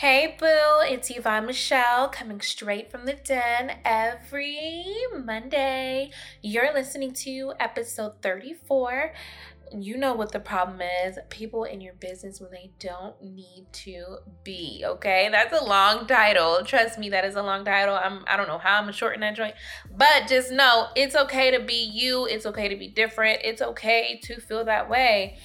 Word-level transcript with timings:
Hey 0.00 0.36
boo, 0.38 0.82
it's 0.82 1.10
Yvonne 1.10 1.46
Michelle 1.46 2.10
coming 2.10 2.42
straight 2.42 2.90
from 2.90 3.06
the 3.06 3.14
den 3.14 3.78
every 3.82 4.84
Monday. 5.24 6.10
You're 6.42 6.74
listening 6.74 7.14
to 7.24 7.54
episode 7.58 8.20
34. 8.20 9.14
You 9.74 9.96
know 9.96 10.12
what 10.12 10.32
the 10.32 10.38
problem 10.38 10.82
is 11.06 11.18
people 11.30 11.64
in 11.64 11.80
your 11.80 11.94
business 11.94 12.42
when 12.42 12.50
they 12.50 12.72
don't 12.78 13.20
need 13.22 13.68
to 13.72 14.18
be, 14.44 14.84
okay? 14.84 15.30
That's 15.32 15.58
a 15.58 15.64
long 15.64 16.06
title. 16.06 16.62
Trust 16.62 16.98
me, 16.98 17.08
that 17.08 17.24
is 17.24 17.34
a 17.34 17.42
long 17.42 17.64
title. 17.64 17.94
I'm 17.94 18.22
I 18.26 18.36
don't 18.36 18.48
know 18.48 18.58
how 18.58 18.76
I'm 18.76 18.82
gonna 18.82 18.92
shorten 18.92 19.20
that 19.22 19.34
joint, 19.34 19.54
but 19.96 20.28
just 20.28 20.52
know 20.52 20.88
it's 20.94 21.16
okay 21.16 21.52
to 21.52 21.60
be 21.60 21.90
you, 21.90 22.26
it's 22.26 22.44
okay 22.44 22.68
to 22.68 22.76
be 22.76 22.88
different, 22.88 23.40
it's 23.44 23.62
okay 23.62 24.20
to 24.24 24.42
feel 24.42 24.66
that 24.66 24.90
way. 24.90 25.38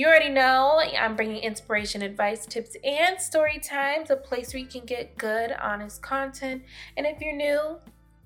You 0.00 0.06
already 0.06 0.30
know 0.30 0.80
I'm 0.98 1.14
bringing 1.14 1.42
inspiration, 1.42 2.00
advice, 2.00 2.46
tips, 2.46 2.74
and 2.82 3.20
story 3.20 3.58
times, 3.58 4.08
a 4.08 4.16
place 4.16 4.54
where 4.54 4.62
you 4.62 4.66
can 4.66 4.86
get 4.86 5.14
good, 5.18 5.52
honest 5.60 6.00
content. 6.00 6.62
And 6.96 7.04
if 7.04 7.20
you're 7.20 7.36
new, 7.36 7.76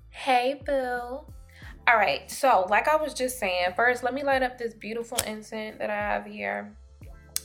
hey, 0.09 0.61
boo. 0.65 0.71
All 0.71 1.97
right, 1.97 2.31
so 2.31 2.65
like 2.69 2.87
I 2.87 2.95
was 2.95 3.13
just 3.13 3.39
saying, 3.39 3.73
first, 3.75 4.05
let 4.05 4.13
me 4.13 4.23
light 4.23 4.41
up 4.41 4.57
this 4.57 4.73
beautiful 4.73 5.17
incense 5.27 5.77
that 5.79 5.89
I 5.89 5.95
have 5.95 6.25
here. 6.25 6.77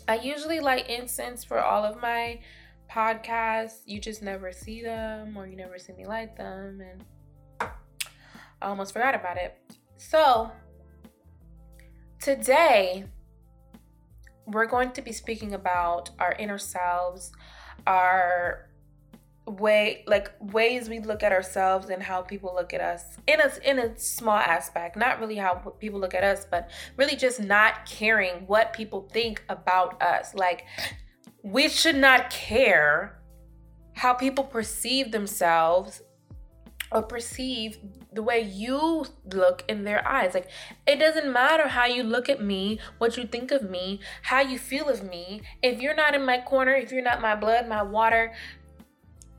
I 0.07 0.21
usually 0.21 0.61
light 0.61 0.89
incense 0.89 1.43
for 1.43 1.59
all 1.59 1.83
of 1.83 2.01
my 2.01 2.39
podcasts. 2.89 3.81
You 3.85 3.99
just 3.99 4.23
never 4.23 4.53
see 4.53 4.81
them, 4.81 5.37
or 5.37 5.49
you 5.49 5.57
never 5.57 5.77
see 5.77 5.95
me 5.95 6.07
light 6.07 6.37
them, 6.37 6.81
and 6.81 7.05
I 7.61 7.69
almost 8.63 8.93
forgot 8.93 9.17
about 9.17 9.39
it. 9.39 9.57
So, 9.97 10.53
today, 12.21 13.07
we're 14.53 14.67
going 14.67 14.93
to 14.93 15.03
be 15.03 15.13
speaking 15.13 15.55
about 15.55 16.11
our 16.19 16.33
inner 16.33 16.59
selves, 16.59 17.33
our 17.87 18.71
way 19.47 20.05
like 20.07 20.31
ways 20.41 20.89
we 20.89 21.01
look 21.01 21.23
at 21.23 21.33
ourselves 21.33 21.89
and 21.89 22.03
how 22.03 22.23
people 22.23 22.53
look 22.55 22.73
at 22.73 22.81
us 22.81 23.03
in 23.27 23.41
a 23.41 23.51
in 23.69 23.79
a 23.79 23.99
small 23.99 24.37
aspect 24.37 24.97
not 24.97 25.19
really 25.19 25.35
how 25.35 25.55
people 25.81 25.99
look 25.99 26.15
at 26.15 26.23
us 26.23 26.47
but 26.51 26.71
really 26.97 27.17
just 27.17 27.41
not 27.41 27.85
caring 27.85 28.47
what 28.47 28.73
people 28.73 29.09
think 29.13 29.43
about 29.49 30.01
us. 30.03 30.35
Like 30.35 30.67
we 31.43 31.69
should 31.69 31.97
not 31.97 32.31
care 32.31 33.21
how 33.95 34.15
people 34.15 34.45
perceive 34.45 35.11
themselves 35.11 36.03
or 36.93 37.03
perceive 37.03 37.79
the 38.13 38.23
way 38.23 38.41
you 38.41 39.07
look 39.33 39.65
in 39.69 39.85
their 39.85 40.07
eyes. 40.07 40.35
Like, 40.35 40.49
it 40.87 40.97
doesn't 40.97 41.33
matter 41.33 41.69
how 41.69 41.87
you 41.87 42.03
look 42.03 42.29
at 42.29 42.43
me, 42.43 42.81
what 42.99 43.17
you 43.17 43.27
think 43.27 43.53
of 43.53 43.69
me, 43.71 44.01
how 44.23 44.41
you 44.41 44.59
feel 44.59 44.89
of 44.89 45.09
me. 45.09 45.43
If 45.63 45.81
you're 45.81 45.95
not 45.95 46.15
in 46.15 46.25
my 46.25 46.41
corner, 46.41 46.75
if 46.75 46.91
you're 46.91 47.03
not 47.03 47.21
my 47.21 47.37
blood, 47.37 47.69
my 47.69 47.83
water, 47.83 48.33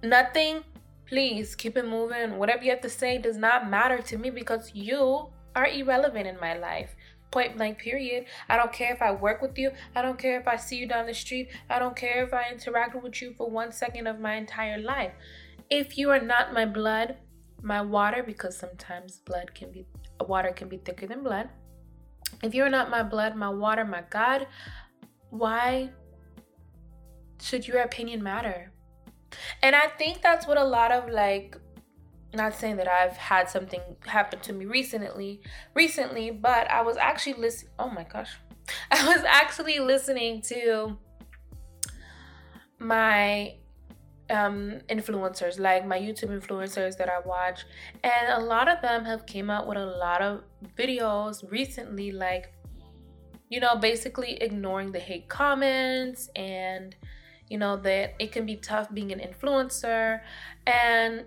nothing, 0.02 0.64
please 1.06 1.56
keep 1.56 1.78
it 1.78 1.86
moving. 1.86 2.38
Whatever 2.38 2.64
you 2.64 2.72
have 2.72 2.82
to 2.82 2.90
say 2.90 3.18
does 3.18 3.38
not 3.38 3.70
matter 3.70 4.02
to 4.02 4.18
me 4.18 4.30
because 4.30 4.72
you 4.74 5.28
are 5.56 5.68
irrelevant 5.68 6.28
in 6.28 6.40
my 6.40 6.58
life. 6.58 6.96
Point 7.32 7.56
blank, 7.56 7.80
period. 7.80 8.26
I 8.50 8.58
don't 8.58 8.74
care 8.74 8.94
if 8.94 9.02
I 9.02 9.12
work 9.12 9.42
with 9.42 9.58
you. 9.58 9.72
I 9.96 10.02
don't 10.02 10.18
care 10.18 10.40
if 10.40 10.48
I 10.48 10.58
see 10.58 10.78
you 10.78 10.88
down 10.88 11.08
the 11.08 11.14
street. 11.14 11.50
I 11.70 11.80
don't 11.80 11.96
care 11.96 12.24
if 12.24 12.34
I 12.34 12.50
interact 12.52 13.02
with 13.02 13.22
you 13.22 13.34
for 13.38 13.50
one 13.50 13.72
second 13.72 14.08
of 14.08 14.20
my 14.20 14.36
entire 14.36 14.78
life. 14.78 15.14
If 15.70 15.98
you 15.98 16.10
are 16.12 16.20
not 16.20 16.54
my 16.54 16.66
blood, 16.66 17.16
my 17.62 17.81
water 17.81 18.23
because 18.23 18.58
sometimes 18.58 19.20
blood 19.20 19.54
can 19.54 19.72
be 19.72 19.86
water 20.28 20.52
can 20.52 20.67
be 20.67 20.78
thicker 20.78 21.08
than 21.08 21.23
blood. 21.23 21.50
If 22.44 22.54
you're 22.54 22.70
not 22.70 22.90
my 22.90 23.04
blood, 23.04 23.36
my 23.36 23.50
water, 23.50 23.86
my 23.86 24.04
God, 24.09 24.48
why 25.30 25.89
should 27.42 27.67
your 27.67 27.82
opinion 27.82 28.23
matter? 28.23 28.72
And 29.62 29.76
I 29.76 29.88
think 29.88 30.22
that's 30.22 30.48
what 30.48 30.58
a 30.58 30.64
lot 30.64 30.92
of 30.92 31.09
like 31.09 31.58
not 32.34 32.56
saying 32.56 32.78
that 32.78 32.88
I've 32.88 33.17
had 33.17 33.50
something 33.50 33.82
happen 34.06 34.39
to 34.42 34.54
me 34.54 34.66
recently, 34.66 35.42
recently, 35.73 36.32
but 36.32 36.70
I 36.70 36.82
was 36.82 36.98
actually 36.98 37.33
listening. 37.33 37.72
Oh 37.78 37.89
my 37.89 38.04
gosh, 38.04 38.30
I 38.92 39.08
was 39.08 39.23
actually 39.28 39.80
listening 39.80 40.42
to 40.43 40.98
my 42.80 43.55
um, 44.31 44.80
influencers, 44.89 45.59
like 45.59 45.86
my 45.86 45.99
YouTube 45.99 46.30
influencers 46.30 46.97
that 46.97 47.09
I 47.09 47.19
watch, 47.25 47.65
and 48.03 48.30
a 48.30 48.39
lot 48.43 48.67
of 48.67 48.81
them 48.81 49.05
have 49.05 49.25
came 49.25 49.49
out 49.49 49.67
with 49.67 49.77
a 49.77 49.86
lot 49.86 50.21
of 50.21 50.43
videos 50.77 51.49
recently, 51.52 52.11
like 52.11 52.53
you 53.52 53.59
know, 53.59 53.75
basically 53.75 54.42
ignoring 54.42 54.93
the 54.93 54.99
hate 54.99 55.27
comments 55.27 56.30
and 56.37 56.95
you 57.49 57.58
know 57.58 57.75
that 57.75 58.15
it 58.17 58.31
can 58.31 58.45
be 58.45 58.55
tough 58.55 58.92
being 58.93 59.11
an 59.11 59.19
influencer. 59.19 60.21
And 60.65 61.25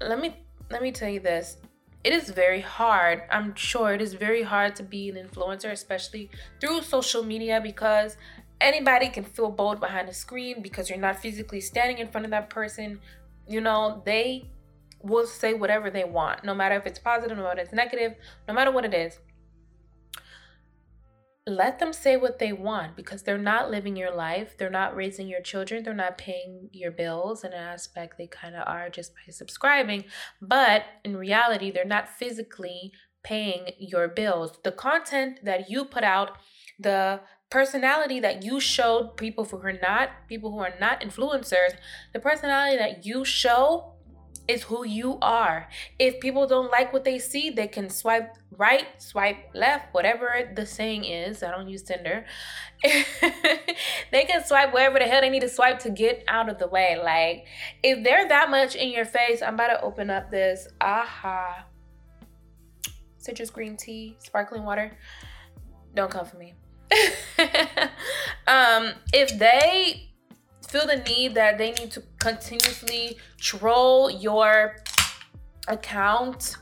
let 0.00 0.20
me 0.20 0.36
let 0.70 0.80
me 0.80 0.92
tell 0.92 1.10
you 1.10 1.20
this. 1.20 1.58
It 2.04 2.12
is 2.12 2.30
very 2.30 2.60
hard. 2.60 3.22
I'm 3.30 3.54
sure 3.54 3.92
it 3.92 4.00
is 4.00 4.14
very 4.14 4.42
hard 4.42 4.74
to 4.76 4.82
be 4.82 5.08
an 5.08 5.16
influencer, 5.16 5.70
especially 5.70 6.30
through 6.60 6.82
social 6.82 7.22
media, 7.22 7.60
because 7.60 8.16
anybody 8.62 9.08
can 9.08 9.24
feel 9.24 9.50
bold 9.50 9.80
behind 9.80 10.08
a 10.08 10.14
screen 10.14 10.62
because 10.62 10.88
you're 10.88 10.98
not 10.98 11.20
physically 11.20 11.60
standing 11.60 11.98
in 11.98 12.08
front 12.08 12.24
of 12.24 12.30
that 12.30 12.48
person. 12.48 13.00
You 13.48 13.60
know, 13.60 14.02
they 14.06 14.50
will 15.02 15.26
say 15.26 15.54
whatever 15.54 15.90
they 15.90 16.04
want, 16.04 16.44
no 16.44 16.54
matter 16.54 16.76
if 16.76 16.86
it's 16.86 16.98
positive, 16.98 17.36
no 17.36 17.42
matter 17.42 17.60
if 17.60 17.66
it's 17.66 17.74
negative, 17.74 18.14
no 18.48 18.54
matter 18.54 18.70
what 18.70 18.84
it 18.84 18.94
is. 18.94 19.18
Let 21.44 21.80
them 21.80 21.92
say 21.92 22.16
what 22.16 22.38
they 22.38 22.52
want 22.52 22.94
because 22.94 23.24
they're 23.24 23.36
not 23.36 23.68
living 23.68 23.96
your 23.96 24.14
life. 24.14 24.56
They're 24.56 24.70
not 24.70 24.94
raising 24.94 25.26
your 25.26 25.40
children. 25.40 25.82
They're 25.82 25.92
not 25.92 26.16
paying 26.16 26.68
your 26.72 26.92
bills. 26.92 27.42
In 27.42 27.52
an 27.52 27.58
aspect, 27.58 28.16
they 28.16 28.28
kind 28.28 28.54
of 28.54 28.62
are 28.68 28.88
just 28.88 29.12
by 29.14 29.32
subscribing. 29.32 30.04
But 30.40 30.84
in 31.04 31.16
reality, 31.16 31.72
they're 31.72 31.84
not 31.84 32.08
physically 32.08 32.92
paying 33.24 33.72
your 33.76 34.06
bills. 34.06 34.58
The 34.62 34.70
content 34.70 35.40
that 35.44 35.68
you 35.68 35.84
put 35.84 36.04
out, 36.04 36.38
the 36.78 37.20
personality 37.52 38.18
that 38.18 38.42
you 38.42 38.58
showed 38.58 39.14
people 39.18 39.44
who 39.44 39.58
are 39.58 39.78
not 39.82 40.08
people 40.26 40.50
who 40.50 40.58
are 40.58 40.72
not 40.80 41.02
influencers 41.02 41.72
the 42.14 42.18
personality 42.18 42.78
that 42.78 43.04
you 43.04 43.26
show 43.26 43.92
is 44.48 44.64
who 44.64 44.84
you 44.84 45.18
are. 45.22 45.68
If 46.00 46.18
people 46.18 46.46
don't 46.46 46.70
like 46.70 46.92
what 46.92 47.04
they 47.04 47.18
see 47.18 47.50
they 47.50 47.68
can 47.68 47.90
swipe 47.90 48.36
right 48.56 48.86
swipe 48.98 49.36
left 49.54 49.92
whatever 49.92 50.50
the 50.56 50.64
saying 50.64 51.04
is. 51.04 51.42
I 51.42 51.50
don't 51.50 51.68
use 51.68 51.82
tinder. 51.82 52.24
They 54.12 54.24
can 54.24 54.44
swipe 54.44 54.72
wherever 54.74 54.98
the 54.98 55.04
hell 55.04 55.20
they 55.20 55.30
need 55.30 55.40
to 55.40 55.48
swipe 55.48 55.78
to 55.80 55.90
get 55.90 56.24
out 56.28 56.48
of 56.48 56.58
the 56.58 56.68
way. 56.68 56.98
Like 57.02 57.46
if 57.82 58.02
they're 58.02 58.26
that 58.28 58.50
much 58.50 58.74
in 58.74 58.90
your 58.90 59.04
face 59.04 59.42
i'm 59.42 59.54
about 59.54 59.68
to 59.68 59.80
open 59.82 60.08
up 60.08 60.30
this 60.30 60.68
aha 60.80 61.66
citrus 63.18 63.50
green 63.50 63.76
tea 63.76 64.16
sparkling 64.20 64.64
water. 64.64 64.96
Don't 65.94 66.10
come 66.10 66.24
for 66.24 66.38
me 66.38 66.54
um, 68.46 68.92
if 69.12 69.38
they 69.38 70.10
feel 70.68 70.86
the 70.86 71.02
need 71.06 71.34
that 71.34 71.58
they 71.58 71.72
need 71.72 71.90
to 71.90 72.02
continuously 72.18 73.18
troll 73.38 74.10
your 74.10 74.76
account 75.68 76.56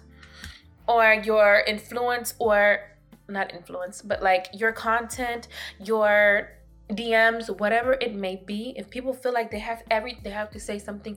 or 0.89 1.15
your 1.15 1.63
influence 1.67 2.35
or 2.39 2.81
not 3.29 3.55
influence, 3.55 4.03
but 4.03 4.23
like 4.23 4.49
your 4.53 4.73
content, 4.73 5.49
your 5.79 6.51
DMs, 6.91 7.57
whatever 7.61 7.93
it 8.01 8.15
may 8.15 8.43
be, 8.45 8.75
if 8.77 8.91
people 8.91 9.13
feel 9.13 9.33
like 9.33 9.51
they 9.51 9.61
have 9.61 9.83
every 9.91 10.19
they 10.25 10.31
have 10.31 10.51
to 10.51 10.61
say 10.61 10.79
something 10.79 11.17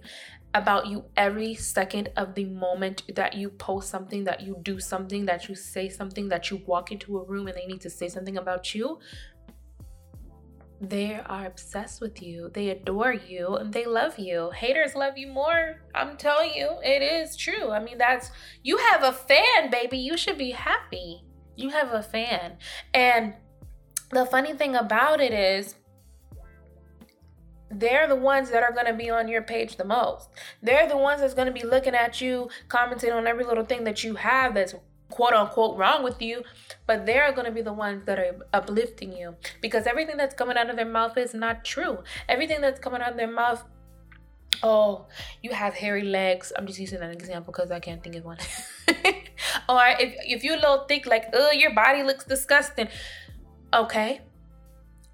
about 0.53 0.87
you 0.87 1.05
every 1.17 1.55
second 1.55 2.09
of 2.15 2.35
the 2.35 2.45
moment 2.45 3.03
that 3.15 3.33
you 3.33 3.49
post 3.49 3.89
something, 3.89 4.23
that 4.25 4.41
you 4.41 4.57
do 4.61 4.79
something, 4.79 5.25
that 5.25 5.49
you 5.49 5.55
say 5.55 5.89
something, 5.89 6.29
that 6.29 6.51
you 6.51 6.61
walk 6.65 6.91
into 6.91 7.17
a 7.17 7.23
room 7.23 7.47
and 7.47 7.57
they 7.57 7.65
need 7.65 7.81
to 7.81 7.89
say 7.89 8.07
something 8.07 8.37
about 8.37 8.75
you. 8.75 8.99
They 10.79 11.15
are 11.15 11.45
obsessed 11.45 12.01
with 12.01 12.21
you. 12.21 12.51
They 12.53 12.69
adore 12.69 13.13
you 13.13 13.55
and 13.55 13.71
they 13.73 13.85
love 13.85 14.19
you. 14.19 14.51
Haters 14.51 14.95
love 14.95 15.17
you 15.17 15.27
more. 15.27 15.81
I'm 15.95 16.17
telling 16.17 16.53
you, 16.53 16.71
it 16.83 17.01
is 17.01 17.37
true. 17.37 17.71
I 17.71 17.79
mean, 17.79 17.97
that's 17.97 18.29
you 18.63 18.77
have 18.77 19.03
a 19.03 19.13
fan, 19.13 19.71
baby. 19.71 19.97
You 19.97 20.17
should 20.17 20.37
be 20.37 20.51
happy. 20.51 21.23
You 21.55 21.69
have 21.69 21.93
a 21.93 22.03
fan. 22.03 22.57
And 22.93 23.33
the 24.11 24.25
funny 24.25 24.53
thing 24.53 24.75
about 24.75 25.21
it 25.21 25.33
is, 25.33 25.75
they're 27.79 28.07
the 28.07 28.15
ones 28.15 28.49
that 28.51 28.63
are 28.63 28.71
going 28.71 28.85
to 28.85 28.93
be 28.93 29.09
on 29.09 29.27
your 29.27 29.41
page 29.41 29.77
the 29.77 29.85
most. 29.85 30.29
They're 30.61 30.87
the 30.87 30.97
ones 30.97 31.21
that's 31.21 31.33
going 31.33 31.47
to 31.47 31.53
be 31.53 31.65
looking 31.65 31.95
at 31.95 32.21
you, 32.21 32.49
commenting 32.67 33.11
on 33.11 33.27
every 33.27 33.45
little 33.45 33.65
thing 33.65 33.83
that 33.85 34.03
you 34.03 34.15
have 34.15 34.53
that's 34.53 34.75
quote 35.09 35.33
unquote 35.33 35.77
wrong 35.77 36.03
with 36.03 36.21
you, 36.21 36.43
but 36.87 37.05
they're 37.05 37.31
going 37.33 37.45
to 37.45 37.51
be 37.51 37.61
the 37.61 37.73
ones 37.73 38.03
that 38.05 38.17
are 38.17 38.35
uplifting 38.51 39.15
you 39.15 39.35
because 39.61 39.85
everything 39.85 40.17
that's 40.17 40.33
coming 40.33 40.57
out 40.57 40.69
of 40.69 40.75
their 40.75 40.85
mouth 40.85 41.17
is 41.17 41.33
not 41.33 41.63
true. 41.63 41.99
Everything 42.27 42.61
that's 42.61 42.79
coming 42.79 43.01
out 43.01 43.11
of 43.11 43.17
their 43.17 43.31
mouth, 43.31 43.63
oh, 44.63 45.05
you 45.43 45.51
have 45.51 45.75
hairy 45.75 46.03
legs. 46.03 46.51
I'm 46.57 46.65
just 46.65 46.79
using 46.79 47.01
an 47.01 47.11
example 47.11 47.53
because 47.53 47.69
I 47.69 47.79
can't 47.79 48.01
think 48.01 48.15
of 48.15 48.25
one. 48.25 48.37
or 49.69 49.83
if, 49.99 50.15
if 50.25 50.43
you're 50.43 50.55
a 50.55 50.59
little 50.59 50.85
thick, 50.85 51.05
like, 51.05 51.25
oh, 51.33 51.51
your 51.51 51.75
body 51.75 52.01
looks 52.01 52.25
disgusting. 52.25 52.87
Okay, 53.71 54.21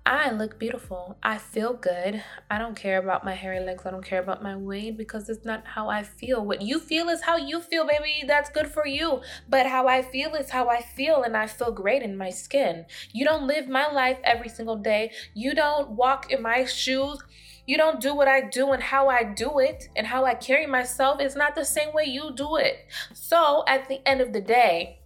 I 0.09 0.31
look 0.31 0.57
beautiful. 0.57 1.19
I 1.21 1.38
feel 1.38 1.73
good. 1.73 2.23
I 2.50 2.57
don't 2.57 2.75
care 2.75 2.97
about 2.97 3.23
my 3.23 3.35
hairy 3.35 3.59
legs. 3.59 3.85
I 3.85 3.91
don't 3.91 4.03
care 4.03 4.19
about 4.19 4.41
my 4.41 4.57
weight 4.57 4.97
because 4.97 5.29
it's 5.29 5.45
not 5.45 5.63
how 5.67 5.88
I 5.88 6.01
feel. 6.01 6.44
What 6.44 6.63
you 6.63 6.79
feel 6.79 7.09
is 7.09 7.21
how 7.21 7.38
you 7.38 7.61
feel, 7.61 7.85
baby. 7.85 8.23
That's 8.25 8.50
good 8.50 8.65
for 8.65 8.88
you. 8.88 9.21
But 9.47 9.67
how 9.67 9.88
I 9.88 10.01
feel 10.01 10.33
is 10.33 10.50
how 10.50 10.67
I 10.67 10.81
feel, 10.81 11.21
and 11.21 11.38
I 11.38 11.45
feel 11.45 11.71
great 11.71 12.01
in 12.01 12.17
my 12.17 12.31
skin. 12.31 12.88
You 13.13 13.23
don't 13.23 13.45
live 13.45 13.67
my 13.67 13.85
life 13.91 14.17
every 14.23 14.50
single 14.50 14.77
day. 14.77 15.11
You 15.35 15.53
don't 15.53 15.91
walk 15.91 16.31
in 16.31 16.41
my 16.41 16.65
shoes. 16.65 17.21
You 17.67 17.77
don't 17.77 18.01
do 18.01 18.15
what 18.15 18.27
I 18.27 18.41
do 18.41 18.71
and 18.71 18.81
how 18.81 19.09
I 19.09 19.23
do 19.23 19.59
it 19.59 19.89
and 19.95 20.07
how 20.07 20.25
I 20.25 20.33
carry 20.33 20.65
myself 20.65 21.21
is 21.21 21.35
not 21.35 21.53
the 21.53 21.65
same 21.65 21.94
way 21.94 22.06
you 22.06 22.31
do 22.35 22.56
it. 22.56 22.88
So 23.13 23.63
at 23.67 23.88
the 23.88 24.01
end 24.07 24.21
of 24.21 24.33
the 24.33 24.41
day, 24.41 24.99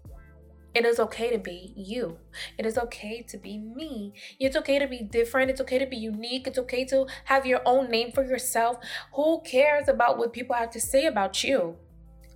it 0.74 0.86
is 0.86 1.00
okay 1.00 1.30
to 1.32 1.38
be 1.38 1.74
you. 1.76 2.18
It 2.58 2.66
is 2.66 2.78
okay 2.78 3.22
to 3.28 3.38
be 3.38 3.58
me. 3.58 4.14
It's 4.40 4.56
okay 4.56 4.80
to 4.80 4.88
be 4.88 5.04
different. 5.04 5.52
It's 5.52 5.62
okay 5.62 5.80
to 5.80 5.86
be 5.86 5.98
unique. 5.98 6.48
It's 6.48 6.58
okay 6.58 6.84
to 6.86 7.06
have 7.26 7.46
your 7.46 7.62
own 7.66 7.90
name 7.90 8.12
for 8.12 8.24
yourself. 8.24 8.78
Who 9.14 9.42
cares 9.42 9.88
about 9.88 10.18
what 10.18 10.34
people 10.34 10.56
have 10.56 10.72
to 10.72 10.82
say 10.82 11.06
about 11.06 11.44
you? 11.44 11.76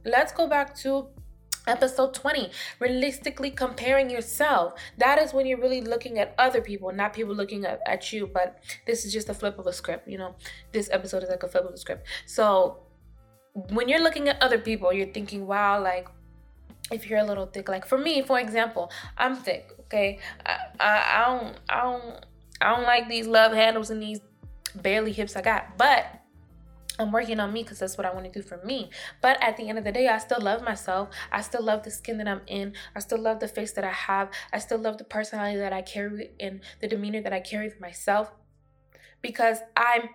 Let's 0.05 0.31
go 0.31 0.47
back 0.47 0.75
to 0.77 1.07
episode 1.67 2.13
20 2.13 2.49
realistically 2.79 3.51
comparing 3.51 4.09
yourself 4.09 4.73
that 4.97 5.19
is 5.19 5.33
when 5.33 5.45
you're 5.45 5.59
really 5.59 5.81
looking 5.81 6.17
at 6.17 6.33
other 6.37 6.61
people 6.61 6.93
not 6.93 7.11
people 7.11 7.35
looking 7.35 7.65
at, 7.65 7.81
at 7.85 8.13
you 8.13 8.25
but 8.25 8.59
this 8.85 9.03
is 9.03 9.11
just 9.11 9.27
a 9.27 9.33
flip 9.33 9.59
of 9.59 9.67
a 9.67 9.73
script 9.73 10.07
you 10.07 10.17
know 10.17 10.33
this 10.71 10.89
episode 10.93 11.23
is 11.23 11.29
like 11.29 11.43
a 11.43 11.47
flip 11.49 11.65
of 11.65 11.73
a 11.73 11.77
script 11.77 12.07
so 12.25 12.79
when 13.71 13.89
you're 13.89 14.01
looking 14.01 14.29
at 14.29 14.41
other 14.41 14.57
people 14.57 14.93
you're 14.93 15.11
thinking 15.11 15.45
wow 15.45 15.81
like 15.81 16.07
if 16.91 17.09
you're 17.09 17.19
a 17.19 17.25
little 17.25 17.45
thick 17.45 17.69
like 17.69 17.85
for 17.85 17.97
me 17.97 18.21
for 18.21 18.39
example 18.39 18.91
i'm 19.17 19.35
thick 19.35 19.71
okay 19.79 20.19
i 20.45 20.57
i, 20.79 21.03
I 21.15 21.25
don't 21.27 21.59
i 21.69 21.81
don't 21.81 22.25
i 22.61 22.75
don't 22.75 22.83
like 22.83 23.07
these 23.07 23.27
love 23.27 23.53
handles 23.53 23.89
and 23.89 24.01
these 24.01 24.19
barely 24.75 25.11
hips 25.11 25.35
i 25.35 25.41
got 25.41 25.77
but 25.77 26.05
I'm 26.99 27.11
working 27.11 27.39
on 27.39 27.53
me 27.53 27.63
because 27.63 27.79
that's 27.79 27.97
what 27.97 28.05
I 28.05 28.13
want 28.13 28.25
to 28.25 28.31
do 28.31 28.41
for 28.41 28.59
me. 28.65 28.89
But 29.21 29.41
at 29.43 29.57
the 29.57 29.69
end 29.69 29.77
of 29.77 29.83
the 29.83 29.91
day, 29.91 30.07
I 30.07 30.17
still 30.17 30.41
love 30.41 30.63
myself. 30.63 31.09
I 31.31 31.41
still 31.41 31.63
love 31.63 31.83
the 31.83 31.91
skin 31.91 32.17
that 32.17 32.27
I'm 32.27 32.41
in. 32.47 32.73
I 32.95 32.99
still 32.99 33.19
love 33.19 33.39
the 33.39 33.47
face 33.47 33.73
that 33.73 33.83
I 33.83 33.91
have. 33.91 34.29
I 34.51 34.59
still 34.59 34.79
love 34.79 34.97
the 34.97 35.03
personality 35.03 35.59
that 35.59 35.73
I 35.73 35.81
carry 35.81 36.31
and 36.39 36.61
the 36.81 36.87
demeanor 36.87 37.21
that 37.21 37.33
I 37.33 37.39
carry 37.39 37.69
for 37.69 37.79
myself 37.79 38.31
because 39.21 39.59
I'm 39.75 40.09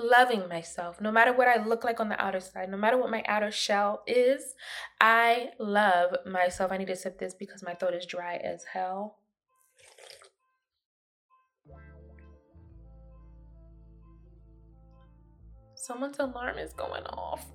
loving 0.00 0.48
myself. 0.48 1.00
No 1.00 1.12
matter 1.12 1.32
what 1.32 1.48
I 1.48 1.64
look 1.64 1.84
like 1.84 2.00
on 2.00 2.08
the 2.08 2.20
outer 2.20 2.40
side, 2.40 2.70
no 2.70 2.76
matter 2.76 2.98
what 2.98 3.10
my 3.10 3.22
outer 3.26 3.50
shell 3.50 4.02
is, 4.06 4.54
I 5.00 5.50
love 5.58 6.16
myself. 6.26 6.72
I 6.72 6.78
need 6.78 6.88
to 6.88 6.96
sip 6.96 7.18
this 7.18 7.34
because 7.34 7.62
my 7.62 7.74
throat 7.74 7.94
is 7.94 8.06
dry 8.06 8.36
as 8.36 8.64
hell. 8.72 9.18
Someone's 15.74 16.18
alarm 16.18 16.58
is 16.58 16.72
going 16.72 17.04
off. 17.04 17.46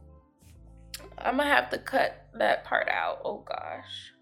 I'm 1.17 1.37
gonna 1.37 1.49
have 1.49 1.69
to 1.69 1.77
cut 1.77 2.27
that 2.37 2.65
part 2.65 2.89
out. 2.89 3.19
Oh 3.23 3.45
gosh. 3.47 4.14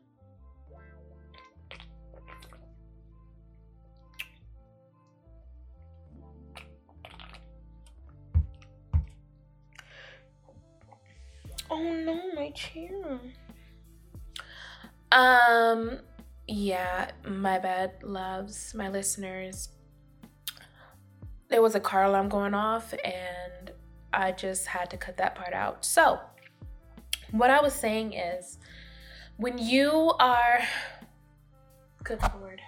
Oh 11.75 11.91
no, 11.91 12.21
my 12.35 12.51
chair. 12.51 13.19
Um, 15.11 16.01
yeah, 16.47 17.09
my 17.27 17.57
bad, 17.57 17.93
loves, 18.03 18.75
my 18.75 18.89
listeners. 18.89 19.69
There 21.49 21.63
was 21.63 21.73
a 21.73 21.79
car 21.79 22.03
alarm 22.03 22.29
going 22.29 22.53
off, 22.53 22.93
and 23.03 23.71
I 24.13 24.33
just 24.33 24.67
had 24.67 24.91
to 24.91 24.97
cut 24.97 25.17
that 25.17 25.33
part 25.33 25.55
out. 25.55 25.83
So, 25.83 26.19
what 27.31 27.49
I 27.49 27.59
was 27.59 27.73
saying 27.73 28.13
is, 28.13 28.59
when 29.37 29.57
you 29.57 30.13
are, 30.19 30.59
good 32.03 32.19
lord, 32.39 32.61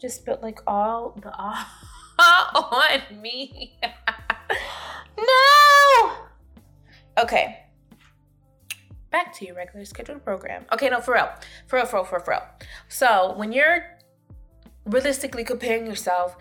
just 0.00 0.22
spit 0.22 0.42
like 0.42 0.60
all 0.66 1.20
the 1.22 1.30
all 1.36 1.66
on 2.72 3.20
me. 3.20 3.78
no. 5.18 6.12
Okay 7.18 7.63
back 9.14 9.32
to 9.32 9.46
your 9.46 9.54
regular 9.54 9.84
scheduled 9.84 10.24
program. 10.24 10.64
Okay, 10.72 10.88
no, 10.88 11.00
for 11.00 11.14
real. 11.14 11.30
For 11.68 11.76
real, 11.76 11.86
for 11.86 11.98
real, 11.98 12.04
for 12.04 12.16
real, 12.16 12.24
for 12.24 12.30
real. 12.32 12.42
So 12.88 13.08
when 13.36 13.52
you're 13.52 13.78
realistically 14.86 15.44
comparing 15.44 15.86
yourself, 15.86 16.36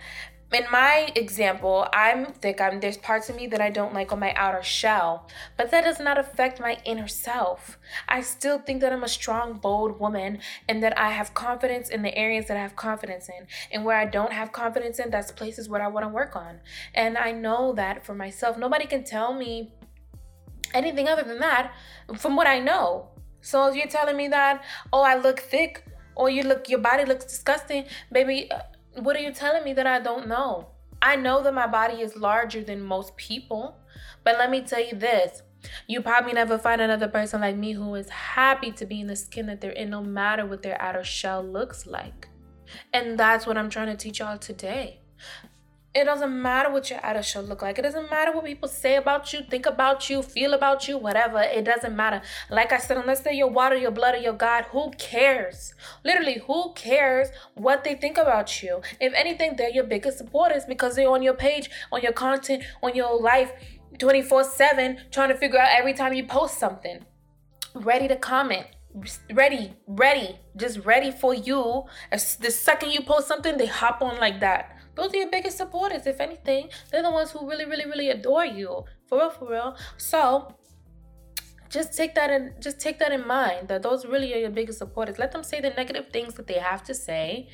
in 0.51 0.65
my 0.71 1.11
example, 1.15 1.87
I'm 1.93 2.25
thick. 2.25 2.61
I'm 2.61 2.79
there's 2.79 2.97
parts 2.97 3.29
of 3.29 3.35
me 3.35 3.45
that 3.47 3.61
I 3.61 3.69
don't 3.69 3.93
like 3.93 4.11
on 4.11 4.19
my 4.19 4.33
outer 4.33 4.61
shell, 4.61 5.27
but 5.57 5.71
that 5.71 5.83
does 5.83 5.99
not 5.99 6.17
affect 6.19 6.59
my 6.59 6.77
inner 6.85 7.07
self. 7.07 7.79
I 8.07 8.21
still 8.21 8.59
think 8.59 8.81
that 8.81 8.93
I'm 8.93 9.03
a 9.03 9.07
strong, 9.07 9.53
bold 9.53 9.99
woman 9.99 10.39
and 10.67 10.81
that 10.83 10.97
I 10.97 11.09
have 11.11 11.33
confidence 11.33 11.89
in 11.89 12.01
the 12.01 12.15
areas 12.15 12.47
that 12.47 12.57
I 12.57 12.61
have 12.61 12.75
confidence 12.75 13.29
in. 13.29 13.47
And 13.71 13.85
where 13.85 13.97
I 13.97 14.05
don't 14.05 14.33
have 14.33 14.51
confidence 14.51 14.99
in, 14.99 15.09
that's 15.09 15.31
places 15.31 15.69
where 15.69 15.81
I 15.81 15.87
want 15.87 16.05
to 16.05 16.09
work 16.09 16.35
on. 16.35 16.59
And 16.93 17.17
I 17.17 17.31
know 17.31 17.73
that 17.73 18.05
for 18.05 18.13
myself. 18.13 18.57
Nobody 18.57 18.85
can 18.85 19.03
tell 19.03 19.33
me 19.33 19.71
anything 20.73 21.07
other 21.07 21.23
than 21.23 21.39
that 21.39 21.73
from 22.17 22.35
what 22.35 22.47
I 22.47 22.59
know. 22.59 23.09
So 23.41 23.67
if 23.69 23.75
you're 23.75 23.87
telling 23.87 24.17
me 24.17 24.27
that, 24.29 24.63
oh, 24.91 25.01
I 25.01 25.15
look 25.15 25.39
thick, 25.39 25.85
or 26.15 26.29
you 26.29 26.43
look, 26.43 26.69
your 26.69 26.79
body 26.79 27.05
looks 27.05 27.25
disgusting, 27.25 27.85
baby, 28.11 28.49
uh, 28.51 28.59
what 29.01 29.15
are 29.15 29.19
you 29.19 29.33
telling 29.33 29.63
me 29.63 29.73
that 29.73 29.87
I 29.87 29.99
don't 29.99 30.27
know? 30.27 30.69
I 31.01 31.15
know 31.15 31.43
that 31.43 31.53
my 31.53 31.67
body 31.67 31.95
is 32.01 32.15
larger 32.15 32.63
than 32.63 32.81
most 32.81 33.17
people, 33.17 33.77
but 34.23 34.37
let 34.37 34.49
me 34.49 34.61
tell 34.61 34.83
you 34.83 34.95
this. 34.95 35.41
You 35.87 36.01
probably 36.01 36.33
never 36.33 36.57
find 36.57 36.81
another 36.81 37.07
person 37.07 37.41
like 37.41 37.57
me 37.57 37.73
who 37.73 37.95
is 37.95 38.09
happy 38.09 38.71
to 38.71 38.85
be 38.85 39.01
in 39.01 39.07
the 39.07 39.15
skin 39.15 39.47
that 39.47 39.61
they're 39.61 39.71
in, 39.71 39.89
no 39.89 40.01
matter 40.01 40.45
what 40.45 40.61
their 40.61 40.81
outer 40.81 41.03
shell 41.03 41.43
looks 41.43 41.85
like. 41.85 42.27
And 42.93 43.17
that's 43.17 43.45
what 43.45 43.57
I'm 43.57 43.69
trying 43.69 43.87
to 43.87 43.97
teach 43.97 44.19
y'all 44.19 44.37
today. 44.37 45.01
It 45.95 46.05
doesn't 46.05 46.41
matter 46.41 46.71
what 46.71 46.89
your 46.89 46.99
outer 47.03 47.21
shell 47.21 47.43
look 47.43 47.61
like. 47.61 47.77
It 47.77 47.83
doesn't 47.83 48.09
matter 48.09 48.31
what 48.31 48.45
people 48.45 48.67
say 48.67 48.95
about 48.95 49.31
you, 49.31 49.41
think 49.43 49.67
about 49.67 50.09
you, 50.09 50.23
feel 50.23 50.55
about 50.55 50.87
you, 50.87 50.97
whatever. 50.97 51.39
It 51.39 51.65
doesn't 51.65 51.95
matter. 51.95 52.23
Like 52.49 52.71
I 52.71 52.79
said, 52.79 52.97
unless 52.97 53.19
they're 53.19 53.31
your 53.31 53.49
water, 53.49 53.75
your 53.75 53.91
blood, 53.91 54.15
or 54.15 54.17
your 54.17 54.33
God, 54.33 54.65
who 54.71 54.89
cares? 54.97 55.75
Literally, 56.03 56.41
who 56.47 56.73
cares 56.73 57.29
what 57.53 57.83
they 57.83 57.93
think 57.93 58.17
about 58.17 58.63
you? 58.63 58.81
If 58.99 59.13
anything, 59.13 59.55
they're 59.55 59.69
your 59.69 59.83
biggest 59.83 60.17
supporters 60.17 60.65
because 60.65 60.95
they're 60.95 61.09
on 61.09 61.21
your 61.21 61.35
page, 61.35 61.69
on 61.91 62.01
your 62.01 62.13
content, 62.13 62.63
on 62.81 62.95
your 62.95 63.19
life 63.21 63.51
24 64.00 64.45
7, 64.45 64.97
trying 65.12 65.29
to 65.29 65.35
figure 65.38 65.59
out 65.59 65.69
every 65.71 65.93
time 65.93 66.13
you 66.13 66.25
post 66.25 66.57
something. 66.57 67.05
Ready 67.75 68.07
to 68.07 68.15
comment 68.15 68.65
ready, 69.33 69.73
ready, 69.88 70.38
just 70.55 70.79
ready 70.85 71.12
for 71.12 71.33
you. 71.33 71.83
As 72.12 72.35
the 72.35 72.51
second 72.51 72.91
you 72.91 73.01
post 73.01 73.27
something, 73.27 73.57
they 73.57 73.65
hop 73.65 74.01
on 74.01 74.19
like 74.19 74.39
that. 74.41 74.73
Those 74.95 75.13
are 75.13 75.17
your 75.17 75.29
biggest 75.29 75.57
supporters. 75.57 76.05
If 76.07 76.19
anything, 76.19 76.69
they're 76.91 77.03
the 77.03 77.12
ones 77.12 77.31
who 77.31 77.47
really, 77.47 77.65
really, 77.65 77.85
really 77.85 78.09
adore 78.09 78.45
you. 78.45 78.83
For 79.07 79.17
real, 79.17 79.29
for 79.29 79.50
real. 79.50 79.77
So 79.97 80.55
just 81.73 81.97
take 81.97 82.13
that 82.13 82.29
and 82.29 82.62
just 82.62 82.79
take 82.79 83.00
that 83.00 83.12
in 83.12 83.25
mind 83.25 83.67
that 83.67 83.81
those 83.81 84.05
really 84.05 84.31
are 84.35 84.38
your 84.38 84.51
biggest 84.51 84.77
supporters 84.77 85.17
let 85.17 85.31
them 85.31 85.43
say 85.43 85.59
the 85.59 85.71
negative 85.71 86.05
things 86.13 86.35
that 86.35 86.45
they 86.45 86.59
have 86.59 86.83
to 86.83 86.93
say 86.93 87.50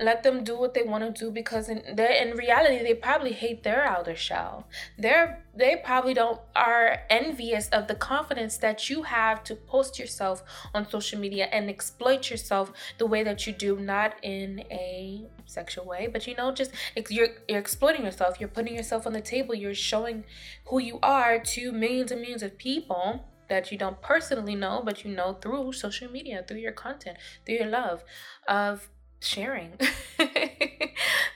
let 0.00 0.24
them 0.24 0.42
do 0.42 0.58
what 0.58 0.74
they 0.74 0.82
want 0.82 1.02
to 1.04 1.24
do 1.24 1.30
because 1.30 1.68
in 1.68 1.80
they 1.94 2.20
in 2.20 2.36
reality 2.36 2.82
they 2.82 2.94
probably 2.94 3.32
hate 3.32 3.62
their 3.62 3.84
outer 3.84 4.16
shell 4.16 4.66
they're 4.98 5.44
they 5.54 5.76
probably 5.84 6.14
don't 6.14 6.40
are 6.56 6.98
envious 7.10 7.68
of 7.68 7.86
the 7.86 7.94
confidence 7.94 8.56
that 8.56 8.90
you 8.90 9.04
have 9.04 9.44
to 9.44 9.54
post 9.54 9.98
yourself 10.00 10.42
on 10.74 10.88
social 10.88 11.20
media 11.20 11.46
and 11.52 11.70
exploit 11.70 12.28
yourself 12.28 12.72
the 12.98 13.06
way 13.06 13.22
that 13.22 13.46
you 13.46 13.52
do 13.52 13.78
not 13.78 14.14
in 14.22 14.64
a 14.72 15.28
sexual 15.50 15.84
way 15.84 16.08
but 16.10 16.26
you 16.26 16.34
know 16.36 16.52
just 16.52 16.70
you're 17.08 17.28
you're 17.48 17.58
exploiting 17.58 18.04
yourself 18.04 18.38
you're 18.40 18.48
putting 18.48 18.74
yourself 18.74 19.06
on 19.06 19.12
the 19.12 19.20
table 19.20 19.54
you're 19.54 19.74
showing 19.74 20.24
who 20.66 20.78
you 20.78 20.98
are 21.02 21.38
to 21.38 21.72
millions 21.72 22.10
and 22.10 22.20
millions 22.20 22.42
of 22.42 22.56
people 22.56 23.24
that 23.50 23.70
you 23.70 23.76
don't 23.76 24.00
personally 24.00 24.54
know, 24.54 24.80
but 24.82 25.04
you 25.04 25.14
know 25.14 25.34
through 25.34 25.72
social 25.74 26.10
media, 26.10 26.42
through 26.46 26.58
your 26.58 26.72
content, 26.72 27.18
through 27.44 27.56
your 27.56 27.66
love 27.66 28.02
of 28.48 28.88
sharing. 29.20 29.72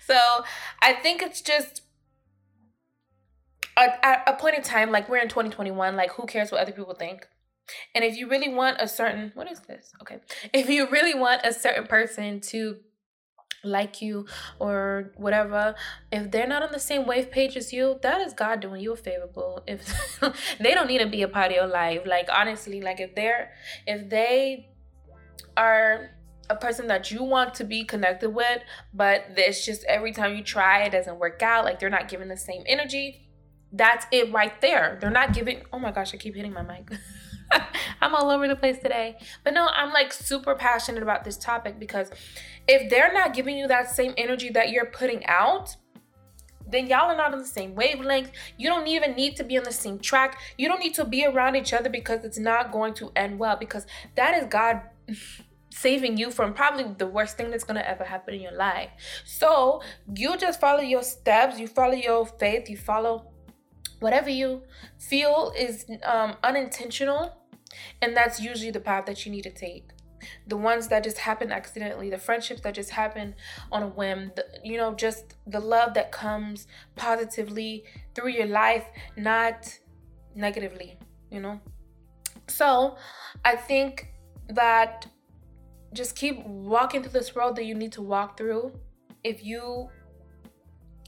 so 0.07 0.45
I 0.81 0.95
think 0.95 1.21
it's 1.21 1.43
just 1.43 1.83
at 3.77 4.23
a 4.27 4.33
point 4.35 4.57
in 4.57 4.63
time, 4.63 4.91
like 4.91 5.09
we're 5.09 5.19
in 5.19 5.29
2021, 5.29 5.97
like 5.97 6.13
who 6.13 6.25
cares 6.27 6.51
what 6.51 6.61
other 6.61 6.73
people 6.73 6.95
think? 6.95 7.27
And 7.95 8.05
if 8.05 8.17
you 8.17 8.29
really 8.29 8.53
want 8.53 8.77
a 8.81 8.87
certain, 8.87 9.33
what 9.35 9.51
is 9.51 9.61
this? 9.61 9.93
Okay. 10.01 10.19
If 10.53 10.69
you 10.69 10.89
really 10.89 11.15
want 11.15 11.41
a 11.45 11.53
certain 11.53 11.87
person 11.87 12.41
to 12.53 12.77
like 13.65 14.03
you 14.03 14.27
or 14.59 15.13
whatever 15.17 15.75
if 16.13 16.31
they're 16.31 16.47
not 16.47 16.63
on 16.63 16.73
the 16.73 16.79
same 16.79 17.07
wave 17.07 17.31
page 17.31 17.57
as 17.57 17.73
you 17.73 17.99
that 18.03 18.21
is 18.21 18.33
god 18.33 18.61
doing 18.61 18.81
you 18.81 18.93
a 18.93 18.97
favor 18.97 19.29
boo 19.33 19.59
if 19.67 20.19
they 20.61 20.75
don't 20.75 20.89
need 20.89 20.99
to 20.99 21.07
be 21.07 21.23
a 21.23 21.29
part 21.29 21.51
of 21.51 21.57
your 21.57 21.67
life 21.67 22.03
like 22.07 22.29
honestly 22.33 22.81
like 22.81 23.01
if 23.01 23.15
they're 23.15 23.53
if 23.87 24.09
they 24.11 24.69
are 25.57 26.11
a 26.51 26.57
person 26.57 26.89
that 26.89 27.11
you 27.11 27.23
want 27.23 27.55
to 27.55 27.65
be 27.65 27.85
connected 27.85 28.31
with, 28.31 28.63
but 28.93 29.25
it's 29.37 29.65
just 29.65 29.85
every 29.85 30.13
time 30.13 30.37
you 30.37 30.43
try, 30.43 30.83
it 30.83 30.91
doesn't 30.91 31.19
work 31.19 31.43
out. 31.43 31.65
Like 31.65 31.81
they're 31.81 31.91
not 31.91 32.09
giving 32.09 32.29
the 32.29 32.37
same 32.37 32.63
energy. 32.67 33.29
That's 33.73 34.07
it 34.13 34.33
right 34.33 34.61
there. 34.61 34.99
They're 35.01 35.11
not 35.11 35.33
giving. 35.33 35.63
Oh 35.73 35.79
my 35.79 35.91
gosh, 35.91 36.15
I 36.15 36.17
keep 36.17 36.35
hitting 36.35 36.53
my 36.53 36.63
mic. 36.63 36.91
I'm 38.01 38.15
all 38.15 38.31
over 38.31 38.49
the 38.49 38.57
place 38.57 38.79
today. 38.79 39.17
But 39.43 39.55
no, 39.55 39.69
I'm 39.69 39.93
like 39.93 40.13
super 40.13 40.55
passionate 40.55 41.03
about 41.03 41.25
this 41.25 41.37
topic 41.37 41.79
because 41.79 42.11
if 42.69 42.91
they're 42.91 43.13
not 43.13 43.35
giving 43.35 43.57
you 43.57 43.69
that 43.69 43.91
same 43.91 44.15
energy 44.17 44.51
that 44.51 44.71
you're 44.71 44.87
putting 44.87 45.25
out, 45.27 45.77
then 46.67 46.87
y'all 46.87 47.11
are 47.11 47.17
not 47.17 47.33
on 47.33 47.39
the 47.39 47.47
same 47.47 47.75
wavelength. 47.75 48.31
You 48.57 48.69
don't 48.69 48.87
even 48.87 49.15
need 49.15 49.37
to 49.37 49.45
be 49.45 49.59
on 49.59 49.65
the 49.65 49.73
same 49.73 49.99
track. 49.99 50.41
You 50.59 50.69
don't 50.69 50.81
need 50.81 50.95
to 50.95 51.05
be 51.05 51.27
around 51.27 51.57
each 51.57 51.73
other 51.73 51.91
because 51.91 52.25
it's 52.25 52.39
not 52.39 52.73
going 52.73 52.95
to 52.95 53.13
end 53.17 53.39
well 53.39 53.57
because 53.57 53.87
that 54.17 54.35
is 54.37 54.47
God 54.47 54.81
saving 55.71 56.17
you 56.17 56.31
from 56.31 56.55
probably 56.55 56.85
the 56.99 57.07
worst 57.07 57.37
thing 57.37 57.51
that's 57.51 57.65
going 57.65 57.77
to 57.77 57.89
ever 57.89 58.05
happen 58.05 58.35
in 58.35 58.41
your 58.41 58.57
life. 58.57 58.91
So, 59.25 59.83
you 60.15 60.37
just 60.37 60.61
follow 60.61 60.81
your 60.81 61.03
steps, 61.03 61.59
you 61.59 61.67
follow 61.67 61.95
your 61.95 62.25
faith, 62.27 62.71
you 62.71 62.77
follow 62.77 63.34
whatever 64.05 64.31
you 64.31 64.63
feel 64.99 65.53
is 65.67 65.87
um, 66.05 66.31
unintentional, 66.43 67.23
and 68.03 68.17
that's 68.19 68.39
usually 68.51 68.71
the 68.71 68.85
path 68.91 69.07
that 69.07 69.25
you 69.25 69.33
need 69.33 69.43
to 69.43 69.55
take 69.67 69.87
the 70.47 70.57
ones 70.57 70.89
that 70.89 71.05
just 71.05 71.19
happen 71.19 71.53
accidentally, 71.53 72.11
the 72.11 72.19
friendships 72.19 72.61
that 72.63 72.75
just 72.75 72.91
happen 72.91 73.35
on 73.71 73.83
a 73.83 73.89
whim, 73.89 74.33
the, 74.37 74.45
you 74.63 74.77
know, 74.77 74.95
just 74.95 75.35
the 75.47 75.61
love 75.61 75.95
that 75.95 76.13
comes 76.13 76.67
positively 76.97 77.85
through 78.15 78.31
your 78.31 78.47
life, 78.47 78.87
not 79.17 79.79
negatively, 80.35 80.99
you 81.31 81.41
know. 81.41 81.61
So 82.49 82.97
I 83.45 83.57
think 83.57 84.13
that 84.49 85.07
just 85.93 86.17
keep 86.17 86.45
walking 86.47 87.03
through 87.03 87.13
this 87.13 87.37
road 87.37 87.57
that 87.57 87.65
you 87.65 87.75
need 87.75 87.93
to 87.93 88.03
walk 88.03 88.37
through. 88.37 88.73
If 89.23 89.45
you 89.45 89.89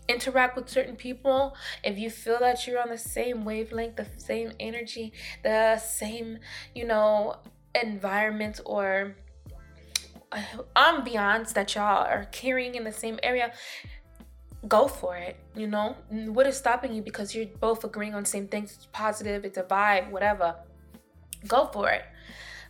interact 0.08 0.56
with 0.56 0.68
certain 0.68 0.96
people, 0.96 1.56
if 1.82 1.98
you 1.98 2.10
feel 2.10 2.38
that 2.40 2.66
you're 2.66 2.80
on 2.80 2.88
the 2.88 2.98
same 2.98 3.44
wavelength, 3.44 3.96
the 3.96 4.06
same 4.16 4.52
energy, 4.60 5.12
the 5.42 5.78
same, 5.78 6.38
you 6.74 6.86
know, 6.86 7.36
environment 7.74 8.60
or 8.64 9.16
uh, 10.32 10.42
ambiance 10.76 11.52
that 11.52 11.74
y'all 11.74 12.06
are 12.06 12.26
carrying 12.32 12.74
in 12.74 12.84
the 12.84 12.92
same 12.92 13.18
area, 13.22 13.52
go 14.68 14.88
for 14.88 15.16
it. 15.16 15.36
You 15.54 15.66
know, 15.66 15.96
what 16.10 16.46
is 16.46 16.56
stopping 16.56 16.94
you 16.94 17.02
because 17.02 17.34
you're 17.34 17.46
both 17.46 17.84
agreeing 17.84 18.14
on 18.14 18.22
the 18.22 18.28
same 18.28 18.48
things? 18.48 18.74
It's 18.74 18.88
positive, 18.92 19.44
it's 19.44 19.58
a 19.58 19.62
vibe, 19.62 20.10
whatever. 20.10 20.56
Go 21.46 21.66
for 21.72 21.90
it. 21.90 22.02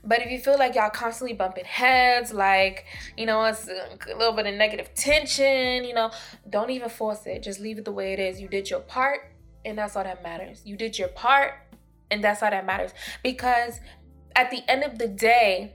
But 0.07 0.23
if 0.23 0.31
you 0.31 0.39
feel 0.39 0.57
like 0.57 0.77
y'all 0.77 0.91
constantly 0.91 1.35
bumping 1.35 1.65
heads, 1.65 2.33
like, 2.33 2.85
you 3.17 3.27
know, 3.27 3.45
it's 3.45 3.69
a 3.69 4.17
little 4.17 4.33
bit 4.33 4.47
of 4.47 4.55
negative 4.55 4.95
tension, 4.95 5.85
you 5.85 5.95
know, 5.95 6.13
don't 6.49 6.71
even 6.71 6.89
force 6.89 7.27
it. 7.27 7.43
Just 7.43 7.59
leave 7.59 7.79
it 7.79 7.85
the 7.85 7.93
way 7.93 8.13
it 8.13 8.21
is. 8.21 8.41
You 8.41 8.47
did 8.47 8.71
your 8.71 8.81
part, 8.81 9.33
and 9.65 9.77
that's 9.77 9.97
all 9.97 10.05
that 10.05 10.23
matters. 10.23 10.63
You 10.65 10.77
did 10.77 10.97
your 10.97 11.09
part, 11.09 11.55
and 12.11 12.23
that's 12.23 12.43
all 12.43 12.51
that 12.51 12.65
matters. 12.65 12.93
Because 13.25 13.81
at 14.37 14.51
the 14.51 14.63
end 14.71 14.85
of 14.85 14.97
the 14.99 15.09
day, 15.09 15.75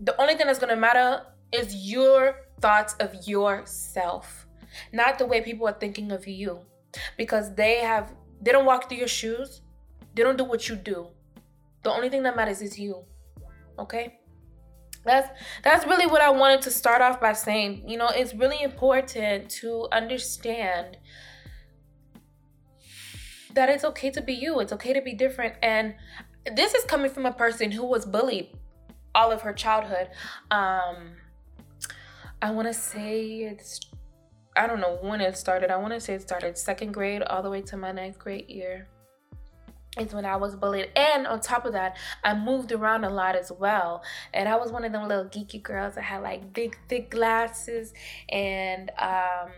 the 0.00 0.18
only 0.20 0.34
thing 0.34 0.46
that's 0.46 0.58
to 0.58 0.74
matter 0.74 1.22
is 1.52 1.74
your 1.74 2.36
thoughts 2.60 2.94
of 3.00 3.14
yourself, 3.28 4.46
not 4.92 5.18
the 5.18 5.26
way 5.26 5.42
people 5.42 5.68
are 5.68 5.76
thinking 5.78 6.10
of 6.10 6.26
you. 6.26 6.60
Because 7.18 7.54
they 7.54 7.80
have, 7.80 8.12
they 8.40 8.52
don't 8.52 8.64
walk 8.64 8.88
through 8.88 8.98
your 8.98 9.08
shoes, 9.08 9.60
they 10.14 10.22
don't 10.22 10.38
do 10.38 10.44
what 10.44 10.68
you 10.68 10.76
do. 10.76 11.08
The 11.82 11.90
only 11.90 12.08
thing 12.08 12.22
that 12.22 12.34
matters 12.34 12.62
is 12.62 12.78
you. 12.78 13.04
Okay? 13.82 14.18
That's 15.04 15.28
that's 15.64 15.84
really 15.86 16.06
what 16.06 16.22
I 16.22 16.30
wanted 16.30 16.62
to 16.62 16.70
start 16.70 17.02
off 17.02 17.20
by 17.20 17.32
saying. 17.32 17.88
You 17.88 17.98
know, 17.98 18.08
it's 18.08 18.34
really 18.34 18.62
important 18.62 19.50
to 19.60 19.88
understand 19.90 20.96
that 23.54 23.68
it's 23.68 23.84
okay 23.84 24.10
to 24.10 24.22
be 24.22 24.32
you. 24.32 24.60
It's 24.60 24.72
okay 24.72 24.92
to 24.92 25.02
be 25.02 25.14
different. 25.14 25.54
And 25.62 25.94
this 26.56 26.74
is 26.74 26.84
coming 26.84 27.10
from 27.10 27.26
a 27.26 27.32
person 27.32 27.70
who 27.70 27.84
was 27.84 28.06
bullied 28.06 28.56
all 29.14 29.30
of 29.30 29.42
her 29.42 29.52
childhood. 29.52 30.08
Um, 30.50 31.16
I 32.40 32.50
want 32.50 32.68
to 32.68 32.74
say 32.74 33.42
it's, 33.42 33.80
I 34.56 34.66
don't 34.66 34.80
know 34.80 34.98
when 35.00 35.20
it 35.20 35.36
started. 35.36 35.70
I 35.70 35.76
want 35.76 35.92
to 35.92 36.00
say 36.00 36.14
it 36.14 36.22
started 36.22 36.56
second 36.56 36.92
grade 36.92 37.22
all 37.22 37.42
the 37.42 37.50
way 37.50 37.62
to 37.62 37.76
my 37.76 37.92
ninth 37.92 38.18
grade 38.18 38.48
year. 38.48 38.88
It's 39.98 40.14
when 40.14 40.24
I 40.24 40.36
was 40.36 40.56
bullied. 40.56 40.90
And 40.96 41.26
on 41.26 41.40
top 41.40 41.66
of 41.66 41.72
that, 41.74 41.96
I 42.24 42.34
moved 42.34 42.72
around 42.72 43.04
a 43.04 43.10
lot 43.10 43.36
as 43.36 43.52
well. 43.52 44.02
And 44.32 44.48
I 44.48 44.56
was 44.56 44.72
one 44.72 44.84
of 44.84 44.92
them 44.92 45.06
little 45.06 45.26
geeky 45.26 45.62
girls 45.62 45.96
that 45.96 46.04
had 46.04 46.22
like 46.22 46.52
big, 46.54 46.78
thick 46.88 47.10
glasses. 47.10 47.92
And 48.30 48.90
um, 48.98 49.50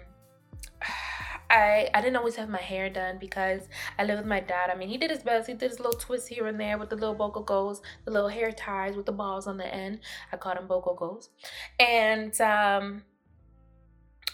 I 1.51 1.89
I 1.95 2.01
didn't 2.01 2.17
always 2.17 2.35
have 2.37 2.49
my 2.49 2.61
hair 2.61 2.91
done 2.91 3.19
because 3.21 3.69
I 3.99 4.05
lived 4.05 4.19
with 4.19 4.27
my 4.27 4.41
dad. 4.41 4.71
I 4.71 4.75
mean, 4.77 4.89
he 4.89 4.99
did 4.99 5.11
his 5.11 5.23
best. 5.23 5.47
He 5.47 5.55
did 5.55 5.71
his 5.71 5.79
little 5.79 5.99
twists 6.01 6.27
here 6.27 6.47
and 6.47 6.59
there 6.59 6.79
with 6.79 6.91
the 6.91 6.97
little 6.97 7.15
bogo 7.15 7.45
goes, 7.45 7.81
the 8.05 8.11
little 8.11 8.31
hair 8.31 8.51
ties 8.51 8.97
with 8.97 9.07
the 9.07 9.13
balls 9.13 9.47
on 9.47 9.57
the 9.59 9.73
end. 9.73 10.01
I 10.33 10.37
called 10.37 10.57
them 10.57 10.67
bogo 10.67 10.97
goes, 10.97 11.29
and 11.79 12.39
um, 12.41 13.03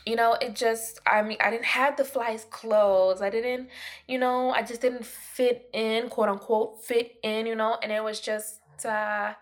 you 0.06 0.16
know, 0.16 0.36
it 0.40 0.54
just 0.54 1.00
I 1.06 1.22
mean, 1.22 1.38
I 1.40 1.50
didn't 1.50 1.66
have 1.66 1.96
the 1.96 2.04
flyest 2.04 2.50
clothes. 2.50 3.22
I 3.22 3.30
didn't, 3.30 3.68
you 4.08 4.18
know, 4.18 4.50
I 4.50 4.62
just 4.62 4.80
didn't 4.80 5.04
fit 5.04 5.68
in, 5.72 6.08
quote 6.08 6.28
unquote, 6.28 6.84
fit 6.84 7.12
in, 7.22 7.46
you 7.46 7.54
know, 7.54 7.76
and 7.82 7.92
it 7.92 8.02
was 8.02 8.20
just. 8.20 8.60
uh 8.84 9.34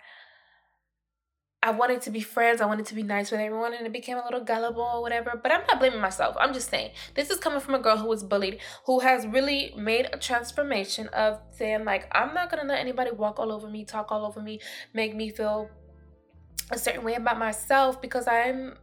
I 1.61 1.73
wanted 1.73 2.03
to 2.03 2.11
be 2.11 2.21
friends. 2.21 2.61
I 2.61 2.67
wanted 2.67 2.87
to 2.87 2.95
be 2.95 3.03
nice 3.03 3.33
with 3.33 3.41
everyone, 3.41 3.75
and 3.75 3.85
it 3.85 3.93
became 3.93 4.17
a 4.17 4.23
little 4.23 4.45
gullible 4.45 4.81
or 4.95 5.03
whatever. 5.03 5.38
But 5.43 5.53
I'm 5.53 5.62
not 5.67 5.81
blaming 5.81 6.00
myself. 6.00 6.37
I'm 6.38 6.55
just 6.55 6.71
saying 6.71 6.93
this 7.15 7.31
is 7.31 7.41
coming 7.41 7.59
from 7.59 7.75
a 7.75 7.81
girl 7.81 7.97
who 7.97 8.07
was 8.07 8.23
bullied, 8.23 8.61
who 8.87 9.00
has 9.00 9.27
really 9.27 9.75
made 9.77 10.09
a 10.12 10.19
transformation 10.19 11.09
of 11.09 11.41
saying, 11.50 11.85
like, 11.85 12.07
I'm 12.12 12.33
not 12.33 12.49
gonna 12.50 12.62
let 12.62 12.79
anybody 12.79 13.11
walk 13.11 13.41
all 13.41 13.50
over 13.50 13.69
me, 13.69 13.85
talk 13.85 14.12
all 14.12 14.25
over 14.25 14.41
me, 14.41 14.61
make 14.95 15.17
me 15.17 15.31
feel 15.31 15.69
a 16.71 16.79
certain 16.79 17.03
way 17.03 17.15
about 17.15 17.38
myself 17.38 18.00
because 18.00 18.29
I'm. 18.29 18.79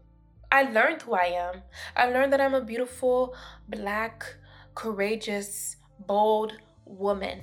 I 0.55 0.61
learned 0.63 1.01
who 1.01 1.13
I 1.13 1.25
am. 1.47 1.55
I 1.95 2.05
learned 2.09 2.31
that 2.33 2.41
I'm 2.41 2.53
a 2.53 2.61
beautiful, 2.63 3.35
black, 3.67 4.23
courageous, 4.73 5.75
bold 6.07 6.53
woman 6.85 7.41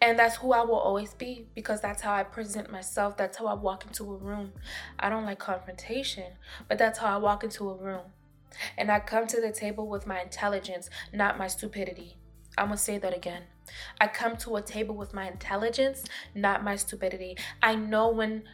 and 0.00 0.18
that's 0.18 0.36
who 0.36 0.52
I 0.52 0.62
will 0.62 0.76
always 0.76 1.14
be 1.14 1.46
because 1.54 1.80
that's 1.80 2.02
how 2.02 2.14
I 2.14 2.22
present 2.24 2.70
myself. 2.70 3.16
That's 3.16 3.38
how 3.38 3.46
I 3.46 3.54
walk 3.54 3.86
into 3.86 4.04
a 4.12 4.16
room. 4.16 4.52
I 4.98 5.08
don't 5.08 5.24
like 5.24 5.38
confrontation, 5.38 6.32
but 6.68 6.78
that's 6.78 6.98
how 6.98 7.14
I 7.14 7.18
walk 7.18 7.44
into 7.44 7.70
a 7.70 7.76
room. 7.76 8.02
And 8.76 8.90
I 8.90 9.00
come 9.00 9.26
to 9.28 9.40
the 9.40 9.52
table 9.52 9.88
with 9.88 10.06
my 10.06 10.20
intelligence, 10.20 10.90
not 11.12 11.38
my 11.38 11.46
stupidity. 11.46 12.18
I'm 12.58 12.70
to 12.70 12.76
say 12.76 12.98
that 12.98 13.16
again. 13.16 13.44
I 13.98 14.08
come 14.08 14.36
to 14.38 14.56
a 14.56 14.62
table 14.62 14.94
with 14.94 15.14
my 15.14 15.30
intelligence, 15.30 16.04
not 16.34 16.62
my 16.62 16.76
stupidity. 16.76 17.36
I 17.62 17.74
know 17.74 18.10
when 18.10 18.44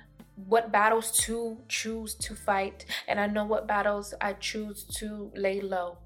what 0.46 0.70
battles 0.72 1.10
to 1.24 1.58
choose 1.68 2.14
to 2.14 2.34
fight, 2.34 2.84
and 3.06 3.18
I 3.18 3.26
know 3.26 3.44
what 3.44 3.66
battles 3.66 4.14
I 4.20 4.34
choose 4.34 4.84
to 4.98 5.32
lay 5.34 5.60
low. 5.60 5.98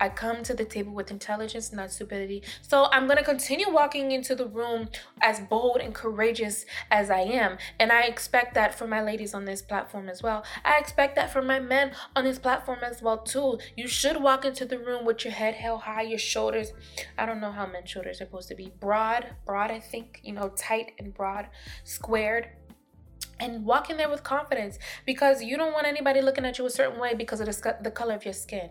I 0.00 0.08
come 0.08 0.42
to 0.42 0.54
the 0.54 0.64
table 0.64 0.92
with 0.92 1.10
intelligence, 1.10 1.72
not 1.72 1.92
stupidity. 1.92 2.42
So 2.60 2.88
I'm 2.90 3.06
going 3.06 3.18
to 3.18 3.24
continue 3.24 3.70
walking 3.70 4.10
into 4.10 4.34
the 4.34 4.48
room 4.48 4.88
as 5.22 5.40
bold 5.40 5.76
and 5.80 5.94
courageous 5.94 6.66
as 6.90 7.10
I 7.10 7.20
am. 7.20 7.58
And 7.78 7.92
I 7.92 8.02
expect 8.02 8.54
that 8.54 8.76
for 8.76 8.86
my 8.86 9.02
ladies 9.02 9.34
on 9.34 9.44
this 9.44 9.62
platform 9.62 10.08
as 10.08 10.22
well. 10.22 10.44
I 10.64 10.78
expect 10.78 11.14
that 11.16 11.32
for 11.32 11.42
my 11.42 11.60
men 11.60 11.92
on 12.16 12.24
this 12.24 12.38
platform 12.38 12.80
as 12.82 13.00
well 13.00 13.18
too. 13.18 13.58
You 13.76 13.86
should 13.86 14.20
walk 14.20 14.44
into 14.44 14.64
the 14.64 14.78
room 14.78 15.04
with 15.04 15.24
your 15.24 15.34
head 15.34 15.54
held 15.54 15.82
high, 15.82 16.02
your 16.02 16.18
shoulders. 16.18 16.72
I 17.16 17.26
don't 17.26 17.40
know 17.40 17.52
how 17.52 17.66
men's 17.66 17.90
shoulders 17.90 18.20
are 18.20 18.24
supposed 18.24 18.48
to 18.48 18.56
be. 18.56 18.72
Broad, 18.80 19.28
broad 19.46 19.70
I 19.70 19.78
think, 19.78 20.20
you 20.24 20.32
know, 20.32 20.48
tight 20.56 20.92
and 20.98 21.14
broad, 21.14 21.46
squared 21.84 22.48
and 23.42 23.64
walk 23.64 23.90
in 23.90 23.96
there 23.96 24.08
with 24.08 24.22
confidence 24.22 24.78
because 25.04 25.42
you 25.42 25.56
don't 25.56 25.72
want 25.72 25.86
anybody 25.86 26.22
looking 26.22 26.44
at 26.44 26.58
you 26.58 26.64
a 26.64 26.70
certain 26.70 27.00
way 27.00 27.12
because 27.12 27.40
of 27.40 27.46
the, 27.46 27.76
the 27.82 27.90
color 27.90 28.14
of 28.14 28.24
your 28.24 28.32
skin. 28.32 28.70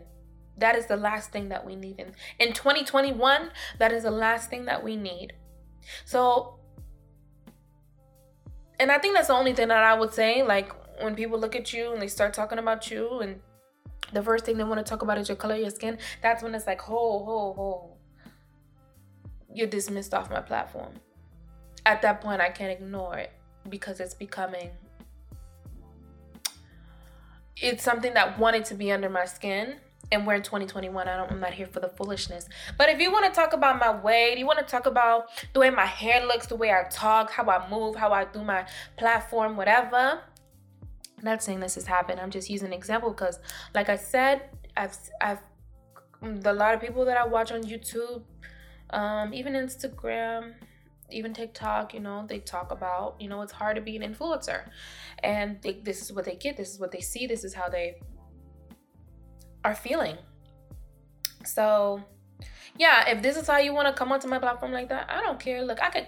That 0.58 0.78
is 0.78 0.86
the 0.86 0.96
last 0.96 1.32
thing 1.32 1.50
that 1.50 1.66
we 1.66 1.76
need. 1.76 2.00
In, 2.00 2.14
in 2.40 2.54
2021, 2.54 3.52
that 3.80 3.92
is 3.92 4.04
the 4.04 4.12
last 4.12 4.50
thing 4.50 4.66
that 4.66 4.82
we 4.82 4.96
need. 4.96 5.34
So, 6.06 6.60
and 8.80 8.92
I 8.92 8.98
think 8.98 9.16
that's 9.16 9.28
the 9.28 9.34
only 9.34 9.54
thing 9.54 9.68
that 9.68 9.84
I 9.84 9.94
would 9.94 10.14
say. 10.14 10.42
Like, 10.42 10.72
when 11.04 11.16
people 11.16 11.38
look 11.38 11.56
at 11.56 11.74
you 11.74 11.92
and 11.92 12.02
they 12.02 12.08
start 12.08 12.34
talking 12.34 12.58
about 12.58 12.90
you, 12.90 13.20
and 13.20 13.42
the 14.14 14.24
first 14.24 14.46
thing 14.46 14.58
they 14.58 14.64
want 14.64 14.86
to 14.86 14.90
talk 14.90 15.02
about 15.02 15.18
is 15.18 15.28
your 15.28 15.36
color, 15.36 15.56
of 15.56 15.62
your 15.62 15.70
skin, 15.70 15.98
that's 16.22 16.44
when 16.44 16.56
it's 16.56 16.68
like, 16.68 16.80
ho, 16.80 17.26
ho, 17.26 17.54
ho. 17.54 17.98
You're 19.54 19.68
dismissed 19.68 20.14
off 20.14 20.30
my 20.30 20.42
platform. 20.42 20.94
At 21.86 22.02
that 22.04 22.22
point, 22.22 22.40
I 22.40 22.50
can't 22.50 22.72
ignore 22.72 23.18
it 23.18 23.34
because 23.70 24.00
it's 24.00 24.14
becoming 24.14 24.70
it's 27.58 27.84
something 27.84 28.14
that 28.14 28.40
wanted 28.40 28.66
to 28.66 28.74
be 28.74 28.92
under 28.92 29.10
my 29.10 29.26
skin 29.26 29.76
and 30.12 30.26
we're 30.26 30.34
in 30.34 30.42
2021 30.42 31.08
I 31.08 31.18
don't, 31.18 31.32
i'm 31.32 31.40
not 31.40 31.54
here 31.54 31.68
for 31.68 31.80
the 31.80 31.90
foolishness 31.90 32.48
but 32.78 32.90
if 32.90 33.00
you 33.00 33.12
want 33.12 33.26
to 33.26 33.32
talk 33.32 33.54
about 33.54 33.80
my 33.80 33.96
weight 33.96 34.38
you 34.38 34.46
want 34.46 34.60
to 34.60 34.66
talk 34.66 34.86
about 34.86 35.28
the 35.54 35.60
way 35.60 35.70
my 35.70 35.86
hair 35.86 36.26
looks 36.26 36.48
the 36.48 36.56
way 36.56 36.72
i 36.72 36.84
talk 36.90 37.32
how 37.32 37.48
i 37.50 37.70
move 37.70 37.96
how 37.96 38.12
i 38.12 38.26
do 38.26 38.44
my 38.44 38.66
platform 38.98 39.56
whatever 39.56 40.22
I'm 41.22 41.26
not 41.26 41.44
saying 41.44 41.60
this 41.60 41.76
has 41.76 41.86
happened. 41.86 42.20
I'm 42.20 42.32
just 42.32 42.50
using 42.50 42.70
an 42.70 42.74
example 42.74 43.12
because, 43.12 43.38
like 43.76 43.90
I 43.90 43.96
said, 43.96 44.50
I've 44.76 44.98
I've 45.22 45.40
the 46.22 46.52
lot 46.52 46.74
of 46.74 46.82
people 46.82 47.06
that 47.06 47.16
I 47.16 47.28
watch 47.28 47.52
on 47.52 47.62
YouTube, 47.64 48.24
um, 48.90 49.32
even 49.32 49.54
Instagram, 49.54 50.54
even 51.14 51.34
TikTok, 51.34 51.94
you 51.94 52.00
know, 52.00 52.26
they 52.28 52.40
talk 52.40 52.72
about, 52.72 53.16
you 53.20 53.30
know, 53.30 53.42
it's 53.42 53.52
hard 53.52 53.76
to 53.76 53.82
be 53.82 53.96
an 53.96 54.04
influencer. 54.04 54.70
And 55.24 55.62
they, 55.62 55.74
this 55.84 56.02
is 56.02 56.14
what 56.14 56.26
they 56.26 56.36
get, 56.36 56.58
this 56.58 56.72
is 56.74 56.80
what 56.80 56.92
they 56.92 57.02
see, 57.02 57.28
this 57.28 57.44
is 57.44 57.54
how 57.54 57.70
they 57.70 58.00
are 59.64 59.76
feeling. 59.76 60.18
So, 61.46 62.02
yeah, 62.78 63.10
if 63.10 63.22
this 63.22 63.38
is 63.38 63.48
how 63.48 63.58
you 63.58 63.74
want 63.74 63.88
to 63.88 63.94
come 63.94 64.12
onto 64.12 64.28
my 64.28 64.40
platform 64.40 64.72
like 64.72 64.90
that, 64.90 65.10
I 65.10 65.22
don't 65.22 65.40
care. 65.40 65.64
Look, 65.64 65.82
I 65.82 65.90
could 65.90 66.08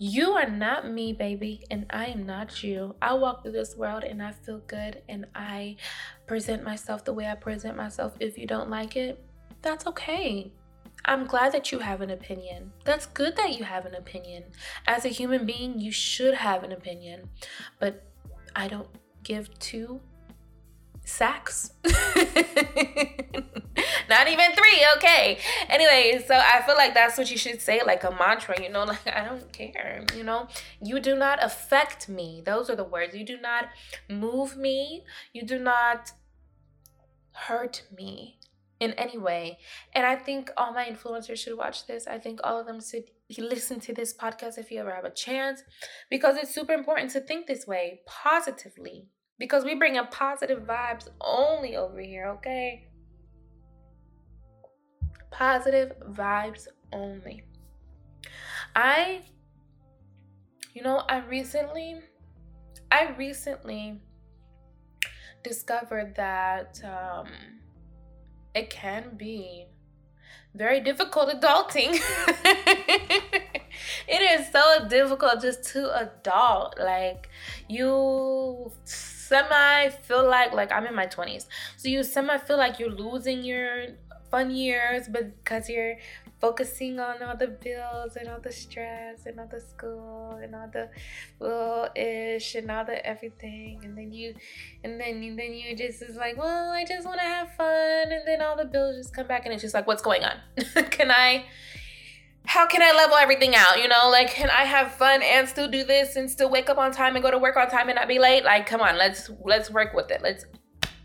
you 0.00 0.30
are 0.34 0.48
not 0.48 0.88
me, 0.88 1.12
baby, 1.12 1.64
and 1.72 1.84
I 1.90 2.06
am 2.06 2.24
not 2.24 2.62
you. 2.62 2.94
I 3.02 3.14
walk 3.14 3.42
through 3.42 3.52
this 3.52 3.76
world 3.76 4.04
and 4.04 4.22
I 4.22 4.30
feel 4.30 4.60
good 4.68 5.02
and 5.08 5.26
I 5.34 5.74
present 6.28 6.62
myself 6.62 7.04
the 7.04 7.12
way 7.12 7.26
I 7.26 7.34
present 7.34 7.76
myself. 7.76 8.14
If 8.20 8.38
you 8.38 8.46
don't 8.46 8.70
like 8.70 8.94
it, 8.94 9.20
that's 9.60 9.88
okay. 9.88 10.52
I'm 11.04 11.26
glad 11.26 11.52
that 11.52 11.72
you 11.72 11.78
have 11.78 12.00
an 12.00 12.10
opinion. 12.10 12.72
That's 12.84 13.06
good 13.06 13.36
that 13.36 13.58
you 13.58 13.64
have 13.64 13.86
an 13.86 13.94
opinion. 13.94 14.44
As 14.86 15.04
a 15.04 15.08
human 15.08 15.46
being, 15.46 15.78
you 15.78 15.92
should 15.92 16.34
have 16.34 16.62
an 16.62 16.72
opinion. 16.72 17.30
But 17.78 18.04
I 18.54 18.68
don't 18.68 18.88
give 19.22 19.58
two 19.58 20.00
sacks. 21.04 21.72
Not 24.08 24.28
even 24.28 24.52
three, 24.54 24.84
okay. 24.96 25.38
Anyway, 25.68 26.22
so 26.26 26.34
I 26.34 26.62
feel 26.62 26.76
like 26.76 26.94
that's 26.94 27.16
what 27.16 27.30
you 27.30 27.38
should 27.38 27.60
say, 27.60 27.82
like 27.84 28.04
a 28.04 28.10
mantra, 28.10 28.60
you 28.62 28.68
know, 28.68 28.84
like 28.92 29.06
I 29.06 29.24
don't 29.24 29.52
care, 29.52 30.04
you 30.16 30.24
know. 30.24 30.48
You 30.82 31.00
do 31.00 31.14
not 31.14 31.42
affect 31.42 32.08
me. 32.08 32.42
Those 32.44 32.68
are 32.70 32.76
the 32.76 32.84
words. 32.84 33.14
You 33.14 33.24
do 33.24 33.38
not 33.40 33.68
move 34.08 34.56
me. 34.56 35.04
You 35.32 35.44
do 35.44 35.58
not 35.58 36.12
hurt 37.32 37.84
me 37.96 38.37
in 38.80 38.92
any 38.92 39.18
way. 39.18 39.58
And 39.94 40.06
I 40.06 40.16
think 40.16 40.50
all 40.56 40.72
my 40.72 40.84
influencers 40.84 41.38
should 41.38 41.56
watch 41.56 41.86
this. 41.86 42.06
I 42.06 42.18
think 42.18 42.40
all 42.44 42.60
of 42.60 42.66
them 42.66 42.80
should 42.80 43.10
listen 43.38 43.80
to 43.80 43.92
this 43.92 44.14
podcast 44.14 44.58
if 44.58 44.70
you 44.70 44.80
ever 44.80 44.94
have 44.94 45.04
a 45.04 45.10
chance 45.10 45.62
because 46.10 46.36
it's 46.36 46.54
super 46.54 46.72
important 46.72 47.10
to 47.12 47.20
think 47.20 47.46
this 47.46 47.66
way 47.66 48.00
positively 48.06 49.08
because 49.38 49.64
we 49.64 49.74
bring 49.74 49.96
in 49.96 50.06
positive 50.08 50.64
vibes 50.64 51.08
only 51.20 51.76
over 51.76 52.00
here, 52.00 52.26
okay? 52.38 52.88
Positive 55.30 55.92
vibes 56.10 56.66
only. 56.92 57.44
I, 58.74 59.22
you 60.74 60.82
know, 60.82 61.02
I 61.08 61.18
recently, 61.26 62.00
I 62.90 63.14
recently 63.16 64.00
discovered 65.44 66.14
that 66.16 66.80
um, 66.84 67.28
it 68.54 68.70
can 68.70 69.16
be 69.16 69.66
very 70.54 70.80
difficult 70.80 71.28
adulting. 71.28 71.94
it 74.08 74.40
is 74.40 74.50
so 74.50 74.88
difficult 74.88 75.40
just 75.40 75.64
to 75.72 75.94
adult. 76.00 76.76
Like, 76.78 77.28
you 77.68 78.72
semi 78.84 79.90
feel 79.90 80.28
like 80.28 80.52
like 80.52 80.72
I'm 80.72 80.86
in 80.86 80.94
my 80.94 81.06
20s. 81.06 81.46
So 81.76 81.88
you 81.88 82.02
semi 82.02 82.38
feel 82.38 82.56
like 82.56 82.78
you're 82.78 82.90
losing 82.90 83.44
your 83.44 83.86
fun 84.30 84.50
years 84.50 85.08
because 85.08 85.68
you're 85.68 85.96
focusing 86.40 87.00
on 87.00 87.22
all 87.22 87.36
the 87.36 87.48
bills 87.48 88.16
and 88.16 88.28
all 88.28 88.40
the 88.40 88.52
stress 88.52 89.26
and 89.26 89.40
all 89.40 89.48
the 89.50 89.60
school 89.60 90.38
and 90.42 90.54
all 90.54 90.68
the 90.72 90.88
little 91.40 91.88
ish 91.96 92.54
and 92.54 92.70
all 92.70 92.84
the 92.84 93.04
everything 93.04 93.80
and 93.82 93.96
then 93.98 94.12
you 94.12 94.34
and 94.84 95.00
then 95.00 95.20
then 95.36 95.52
you 95.52 95.76
just 95.76 96.00
is 96.02 96.16
like 96.16 96.36
well 96.36 96.70
i 96.70 96.84
just 96.84 97.06
want 97.06 97.18
to 97.18 97.26
have 97.26 97.52
fun 97.54 98.12
and 98.12 98.22
then 98.26 98.40
all 98.40 98.56
the 98.56 98.64
bills 98.64 98.96
just 98.96 99.14
come 99.14 99.26
back 99.26 99.44
and 99.44 99.52
it's 99.52 99.62
just 99.62 99.74
like 99.74 99.86
what's 99.86 100.02
going 100.02 100.22
on 100.24 100.36
can 100.90 101.10
i 101.10 101.44
how 102.48 102.66
can 102.66 102.80
I 102.80 102.92
level 102.96 103.14
everything 103.18 103.54
out? 103.54 103.78
You 103.78 103.88
know, 103.88 104.08
like 104.10 104.30
can 104.30 104.48
I 104.48 104.64
have 104.64 104.92
fun 104.92 105.20
and 105.22 105.46
still 105.46 105.68
do 105.68 105.84
this 105.84 106.16
and 106.16 106.30
still 106.30 106.48
wake 106.48 106.70
up 106.70 106.78
on 106.78 106.92
time 106.92 107.14
and 107.14 107.22
go 107.22 107.30
to 107.30 107.36
work 107.36 107.58
on 107.58 107.68
time 107.68 107.90
and 107.90 107.96
not 107.96 108.08
be 108.08 108.18
late? 108.18 108.42
Like, 108.42 108.64
come 108.66 108.80
on, 108.80 108.96
let's 108.96 109.30
let's 109.44 109.70
work 109.70 109.92
with 109.92 110.10
it. 110.10 110.22
Let's 110.22 110.46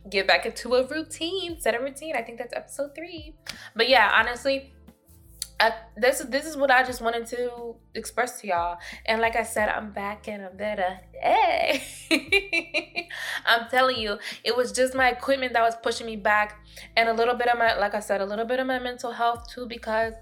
get 0.09 0.25
back 0.25 0.45
into 0.45 0.73
a 0.75 0.87
routine, 0.87 1.59
set 1.59 1.75
a 1.75 1.83
routine. 1.83 2.15
I 2.15 2.21
think 2.21 2.37
that's 2.37 2.53
episode 2.55 2.95
three. 2.95 3.35
But 3.75 3.89
yeah, 3.89 4.09
honestly, 4.13 4.73
I, 5.63 5.73
this 5.95 6.19
this 6.19 6.45
is 6.45 6.57
what 6.57 6.69
I 6.71 6.83
just 6.83 6.99
wanted 6.99 7.25
to 7.27 7.75
express 7.93 8.41
to 8.41 8.47
y'all. 8.47 8.79
And 9.05 9.21
like 9.21 9.37
I 9.37 9.43
said, 9.43 9.69
I'm 9.69 9.93
back 9.93 10.27
and 10.27 10.43
I'm 10.43 10.57
better. 10.57 10.99
Hey, 11.13 11.81
I'm 13.45 13.69
telling 13.69 13.97
you, 13.97 14.17
it 14.43 14.57
was 14.57 14.73
just 14.73 14.93
my 14.93 15.09
equipment 15.09 15.53
that 15.53 15.61
was 15.61 15.75
pushing 15.81 16.05
me 16.05 16.17
back, 16.17 16.59
and 16.97 17.07
a 17.07 17.13
little 17.13 17.35
bit 17.35 17.47
of 17.47 17.57
my, 17.57 17.75
like 17.77 17.95
I 17.95 18.01
said, 18.01 18.19
a 18.19 18.25
little 18.25 18.43
bit 18.43 18.59
of 18.59 18.67
my 18.67 18.77
mental 18.77 19.13
health 19.13 19.49
too, 19.49 19.65
because 19.65 20.13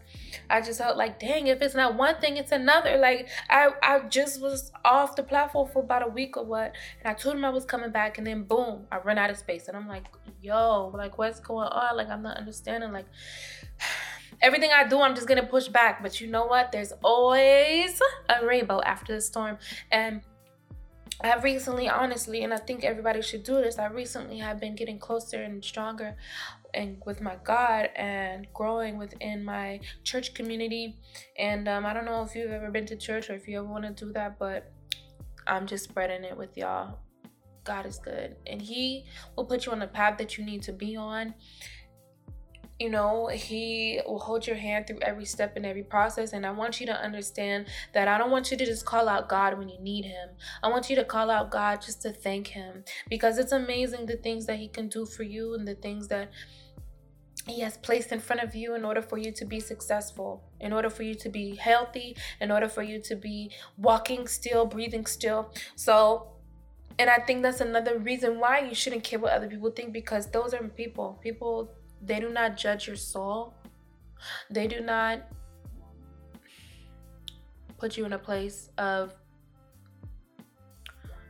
I 0.48 0.62
just 0.62 0.78
felt 0.78 0.96
like, 0.96 1.20
dang, 1.20 1.48
if 1.48 1.60
it's 1.64 1.74
not 1.74 1.96
one 1.96 2.18
thing, 2.22 2.38
it's 2.38 2.52
another. 2.52 2.98
Like 2.98 3.28
I, 3.50 3.70
I 3.82 4.00
just 4.10 4.42
was 4.42 4.72
off 4.86 5.16
the 5.16 5.24
platform 5.24 5.70
for 5.74 5.82
about 5.82 6.04
a 6.08 6.12
week 6.12 6.38
or 6.38 6.46
what, 6.46 6.76
and 7.04 7.10
I 7.10 7.16
told 7.16 7.36
him 7.36 7.46
I 7.46 7.50
was 7.50 7.66
coming 7.66 7.90
back, 7.90 8.20
and 8.20 8.28
then 8.28 8.44
boom, 8.44 8.86
I 8.92 9.00
run 9.00 9.18
out 9.18 9.32
of 9.32 9.38
space, 9.38 9.68
and 9.68 9.76
I'm 9.76 9.88
like, 9.88 10.06
yo, 10.40 10.92
like 10.94 11.18
what's 11.18 11.40
going 11.40 11.68
on? 11.68 11.98
Like 11.98 12.10
I'm 12.10 12.22
not 12.22 12.38
understanding. 12.38 12.92
Like 12.92 13.08
everything 14.42 14.72
I 14.74 14.88
do, 14.88 15.02
I'm 15.02 15.16
just 15.16 15.28
gonna 15.28 15.46
push 15.46 15.68
back. 15.68 16.02
But 16.02 16.22
you 16.22 16.28
know 16.28 16.46
what? 16.46 16.72
There's 16.72 16.94
always 17.04 18.00
a 18.30 18.46
rainbow 18.46 18.82
after 18.82 19.16
the 19.16 19.22
storm, 19.22 19.58
and 19.92 20.22
I 21.24 21.36
recently, 21.38 21.88
honestly, 21.88 22.44
and 22.44 22.54
I 22.54 22.58
think 22.58 22.84
everybody 22.84 23.22
should 23.22 23.44
do 23.44 23.62
this. 23.62 23.78
I 23.78 23.88
recently 23.88 24.40
have 24.40 24.60
been 24.60 24.76
getting 24.76 24.98
closer 24.98 25.44
and 25.44 25.64
stronger 25.64 26.16
and 26.74 27.02
with 27.06 27.22
my 27.22 27.38
God 27.44 27.90
and 27.96 28.48
growing 28.54 28.98
within 28.98 29.44
my 29.44 29.82
church 30.04 30.34
community. 30.34 30.98
And 31.38 31.68
um, 31.68 31.86
I 31.86 31.94
don't 31.94 32.06
know 32.06 32.24
if 32.24 32.34
you've 32.34 32.52
ever 32.52 32.72
been 32.72 32.88
to 32.88 32.96
church 32.96 33.30
or 33.30 33.36
if 33.36 33.48
you 33.48 33.60
ever 33.60 33.68
want 33.68 33.84
to 33.84 34.06
do 34.06 34.12
that, 34.14 34.40
but 34.40 34.72
I'm 35.46 35.68
just 35.68 35.84
spreading 35.84 36.24
it 36.24 36.36
with 36.36 36.58
y'all. 36.58 37.00
God 37.64 37.86
is 37.86 38.00
good, 38.00 38.36
and 38.48 38.60
He 38.60 39.06
will 39.36 39.46
put 39.46 39.68
you 39.68 39.72
on 39.72 39.78
the 39.78 39.88
path 39.88 40.18
that 40.18 40.36
you 40.36 40.44
need 40.44 40.64
to 40.64 40.74
be 40.74 40.96
on 40.96 41.36
you 42.82 42.90
know, 42.90 43.28
he 43.28 44.02
will 44.08 44.18
hold 44.18 44.48
your 44.48 44.56
hand 44.56 44.88
through 44.88 44.98
every 45.04 45.24
step 45.24 45.56
and 45.56 45.68
every 45.68 45.84
process. 45.84 46.34
And 46.34 46.48
I 46.48 46.52
want 46.52 46.80
you 46.80 46.88
to 46.88 46.94
understand 46.94 47.68
that 47.94 48.08
I 48.08 48.18
don't 48.18 48.32
want 48.32 48.50
you 48.50 48.58
to 48.58 48.66
just 48.66 48.86
call 48.86 49.08
out 49.08 49.30
God 49.30 49.56
when 49.60 49.70
you 49.70 49.80
need 49.80 50.04
him. 50.04 50.30
I 50.64 50.68
want 50.70 50.90
you 50.90 50.96
to 50.96 51.04
call 51.04 51.30
out 51.30 51.52
God 51.52 51.80
just 51.84 52.02
to 52.02 52.12
thank 52.12 52.48
him 52.48 52.84
because 53.08 53.38
it's 53.38 53.52
amazing 53.52 54.08
the 54.08 54.16
things 54.16 54.48
that 54.48 54.58
he 54.58 54.68
can 54.68 54.88
do 54.88 55.06
for 55.06 55.22
you 55.22 55.54
and 55.54 55.68
the 55.68 55.76
things 55.76 56.08
that 56.08 56.32
he 57.46 57.62
has 57.62 57.78
placed 57.78 58.12
in 58.12 58.20
front 58.20 58.42
of 58.42 58.56
you 58.56 58.74
in 58.74 58.84
order 58.84 59.02
for 59.04 59.20
you 59.20 59.32
to 59.32 59.46
be 59.46 59.60
successful, 59.60 60.44
in 60.60 60.74
order 60.74 60.90
for 60.90 61.04
you 61.04 61.14
to 61.14 61.30
be 61.30 61.56
healthy, 61.56 62.18
in 62.40 62.50
order 62.52 62.68
for 62.68 62.82
you 62.82 63.00
to 63.02 63.16
be 63.16 63.52
walking 63.78 64.28
still, 64.28 64.66
breathing 64.66 65.06
still. 65.06 65.54
So, 65.76 66.32
and 66.98 67.12
I 67.12 67.20
think 67.20 67.44
that's 67.44 67.62
another 67.62 68.00
reason 68.00 68.40
why 68.40 68.62
you 68.62 68.74
shouldn't 68.74 69.04
care 69.04 69.20
what 69.20 69.34
other 69.34 69.48
people 69.48 69.70
think 69.70 69.94
because 69.94 70.32
those 70.32 70.54
are 70.56 70.64
people. 70.68 71.20
People 71.22 71.72
they 72.04 72.20
do 72.20 72.30
not 72.30 72.58
judge 72.58 72.88
your 72.88 72.96
soul. 72.96 73.54
They 74.50 74.68
do 74.68 74.82
not 74.82 75.24
put 77.78 77.98
you 77.98 78.06
in 78.06 78.14
a 78.14 78.20
place 78.20 78.70
of 78.78 79.14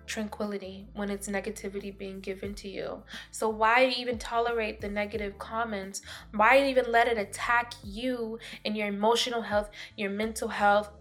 tranquility 0.06 0.86
when 0.94 1.10
it's 1.10 1.30
negativity 1.30 1.98
being 1.98 2.20
given 2.20 2.54
to 2.54 2.68
you. 2.68 3.02
So, 3.32 3.48
why 3.50 3.86
even 3.98 4.18
tolerate 4.18 4.82
the 4.82 4.90
negative 4.90 5.38
comments? 5.38 6.02
Why 6.34 6.68
even 6.68 6.92
let 6.92 7.08
it 7.08 7.18
attack 7.18 7.74
you 7.84 8.38
and 8.66 8.76
your 8.76 8.88
emotional 8.88 9.42
health, 9.42 9.70
your 9.96 10.10
mental 10.10 10.50
health? 10.50 10.92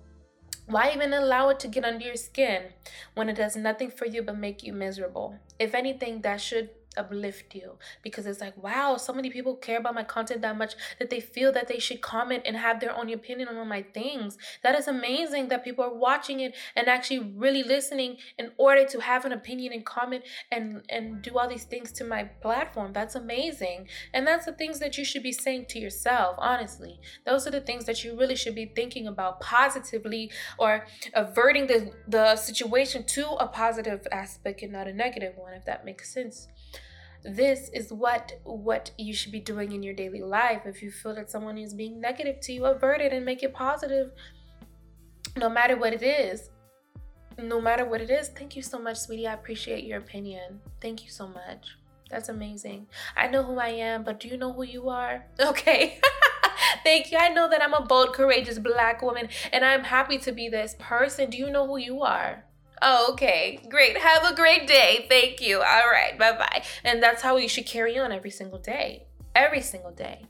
Why 0.67 0.93
even 0.95 1.13
allow 1.13 1.49
it 1.49 1.59
to 1.61 1.69
get 1.69 1.85
under 1.85 2.05
your 2.05 2.15
skin 2.15 2.63
when 3.15 3.29
it 3.29 3.35
does 3.37 3.57
nothing 3.57 3.91
for 3.91 4.07
you 4.07 4.23
but 4.23 4.39
make 4.39 4.63
you 4.63 4.73
miserable? 4.73 5.37
If 5.59 5.75
anything, 5.75 6.21
that 6.21 6.41
should 6.41 6.71
uplift 6.97 7.55
you 7.55 7.79
because 8.03 8.27
it's 8.27 8.41
like 8.41 8.57
wow 8.63 8.97
so 8.97 9.13
many 9.13 9.31
people 9.31 9.55
care 9.55 9.79
about 9.79 9.95
my 9.95 10.03
content 10.03 10.43
that 10.43 10.57
much 10.57 10.75
that 10.99 11.11
they 11.11 11.21
feel 11.21 11.53
that 11.53 11.69
they 11.69 11.79
should 11.79 12.01
comment 12.01 12.43
and 12.45 12.57
have 12.57 12.81
their 12.81 12.97
own 12.97 13.11
opinion 13.13 13.49
on 13.49 13.69
my 13.69 13.83
things. 13.83 14.39
That 14.63 14.79
is 14.79 14.89
amazing 14.89 15.49
that 15.49 15.65
people 15.65 15.85
are 15.85 15.95
watching 15.95 16.41
it 16.41 16.55
and 16.77 16.89
actually 16.89 17.21
really 17.21 17.63
listening 17.63 18.17
in 18.39 18.53
order 18.57 18.85
to 18.87 19.01
have 19.01 19.25
an 19.25 19.33
opinion 19.33 19.73
and 19.73 19.85
comment 19.85 20.25
and 20.51 20.83
and 20.89 21.23
do 21.23 21.39
all 21.39 21.49
these 21.49 21.65
things 21.65 21.93
to 21.93 22.05
my 22.05 22.25
platform. 22.25 22.93
That's 22.93 23.15
amazing. 23.15 23.89
And 24.13 24.27
that's 24.27 24.47
the 24.47 24.53
things 24.53 24.79
that 24.81 24.97
you 24.99 25.05
should 25.05 25.23
be 25.23 25.33
saying 25.33 25.67
to 25.71 25.79
yourself 25.79 26.37
honestly. 26.39 27.01
Those 27.27 27.47
are 27.47 27.51
the 27.51 27.61
things 27.61 27.85
that 27.85 28.05
you 28.05 28.19
really 28.19 28.37
should 28.37 28.55
be 28.55 28.67
thinking 28.67 29.07
about 29.07 29.41
positively 29.41 30.31
or 30.59 30.87
averting 31.15 31.67
the 31.67 31.93
the 32.07 32.37
situation 32.37 33.05
to 33.05 33.27
a 33.41 33.47
positive 33.47 34.07
aspect 34.13 34.63
and 34.63 34.73
not 34.73 34.87
a 34.87 34.93
negative 34.93 35.35
one 35.37 35.55
if 35.55 35.65
that 35.65 35.85
makes 35.85 36.13
sense 36.13 36.49
this 37.23 37.71
is 37.75 37.93
what 37.93 38.33
what 38.45 38.91
you 38.99 39.13
should 39.13 39.33
be 39.33 39.41
doing 39.41 39.73
in 39.73 39.83
your 39.83 39.95
daily 39.95 40.23
life 40.23 40.63
if 40.65 40.83
you 40.83 40.91
feel 40.91 41.15
that 41.15 41.31
someone 41.31 41.59
is 41.59 41.75
being 41.75 42.01
negative 42.01 42.41
to 42.41 42.53
you 42.53 42.65
avert 42.65 43.01
it 43.01 43.13
and 43.13 43.25
make 43.25 43.43
it 43.43 43.53
positive 43.53 44.11
no 45.37 45.49
matter 45.49 45.77
what 45.77 45.93
it 45.93 46.03
is 46.03 46.51
no 47.43 47.61
matter 47.61 47.85
what 47.85 48.01
it 48.01 48.11
is, 48.11 48.29
thank 48.29 48.57
you 48.57 48.63
so 48.63 48.79
much, 48.79 48.99
sweetie. 48.99 49.27
I 49.27 49.35
appreciate 49.35 49.85
your 49.85 49.99
opinion. 49.99 50.61
Thank 50.81 51.05
you 51.05 51.11
so 51.11 51.29
much. 51.29 51.77
That's 52.11 52.29
amazing. 52.29 52.87
I 53.17 53.29
know 53.29 53.43
who 53.43 53.59
I 53.59 53.69
am, 53.69 54.03
but 54.03 54.21
do 54.21 54.29
you 54.29 54.37
know 54.37 54.53
who 54.53 54.65
you 54.65 54.89
are? 54.89 55.25
Okay. 55.41 56.01
Thank 56.85 57.11
you. 57.11 57.19
I 57.19 57.29
know 57.29 57.49
that 57.49 57.63
I'm 57.63 57.75
a 57.75 57.85
bold, 57.85 58.13
courageous 58.13 58.59
black 58.59 59.03
woman, 59.03 59.29
and 59.53 59.65
I'm 59.65 59.85
happy 59.85 60.19
to 60.19 60.33
be 60.33 60.49
this 60.49 60.77
person. 60.79 61.31
Do 61.31 61.39
you 61.39 61.51
know 61.51 61.67
who 61.67 61.79
you 61.79 62.03
are? 62.03 62.45
Oh, 62.83 63.13
okay. 63.13 63.61
Great. 63.69 63.99
Have 63.99 64.25
a 64.25 64.35
great 64.35 64.67
day. 64.67 65.07
Thank 65.09 65.41
you. 65.41 65.59
All 65.59 65.91
right. 65.91 66.19
Bye 66.19 66.37
bye. 66.37 66.63
And 66.85 67.03
that's 67.03 67.23
how 67.23 67.37
you 67.37 67.49
should 67.49 67.67
carry 67.67 67.99
on 67.99 68.13
every 68.13 68.31
single 68.31 68.59
day. 68.59 69.07
Every 69.35 69.61
single 69.61 69.93
day. 69.93 70.27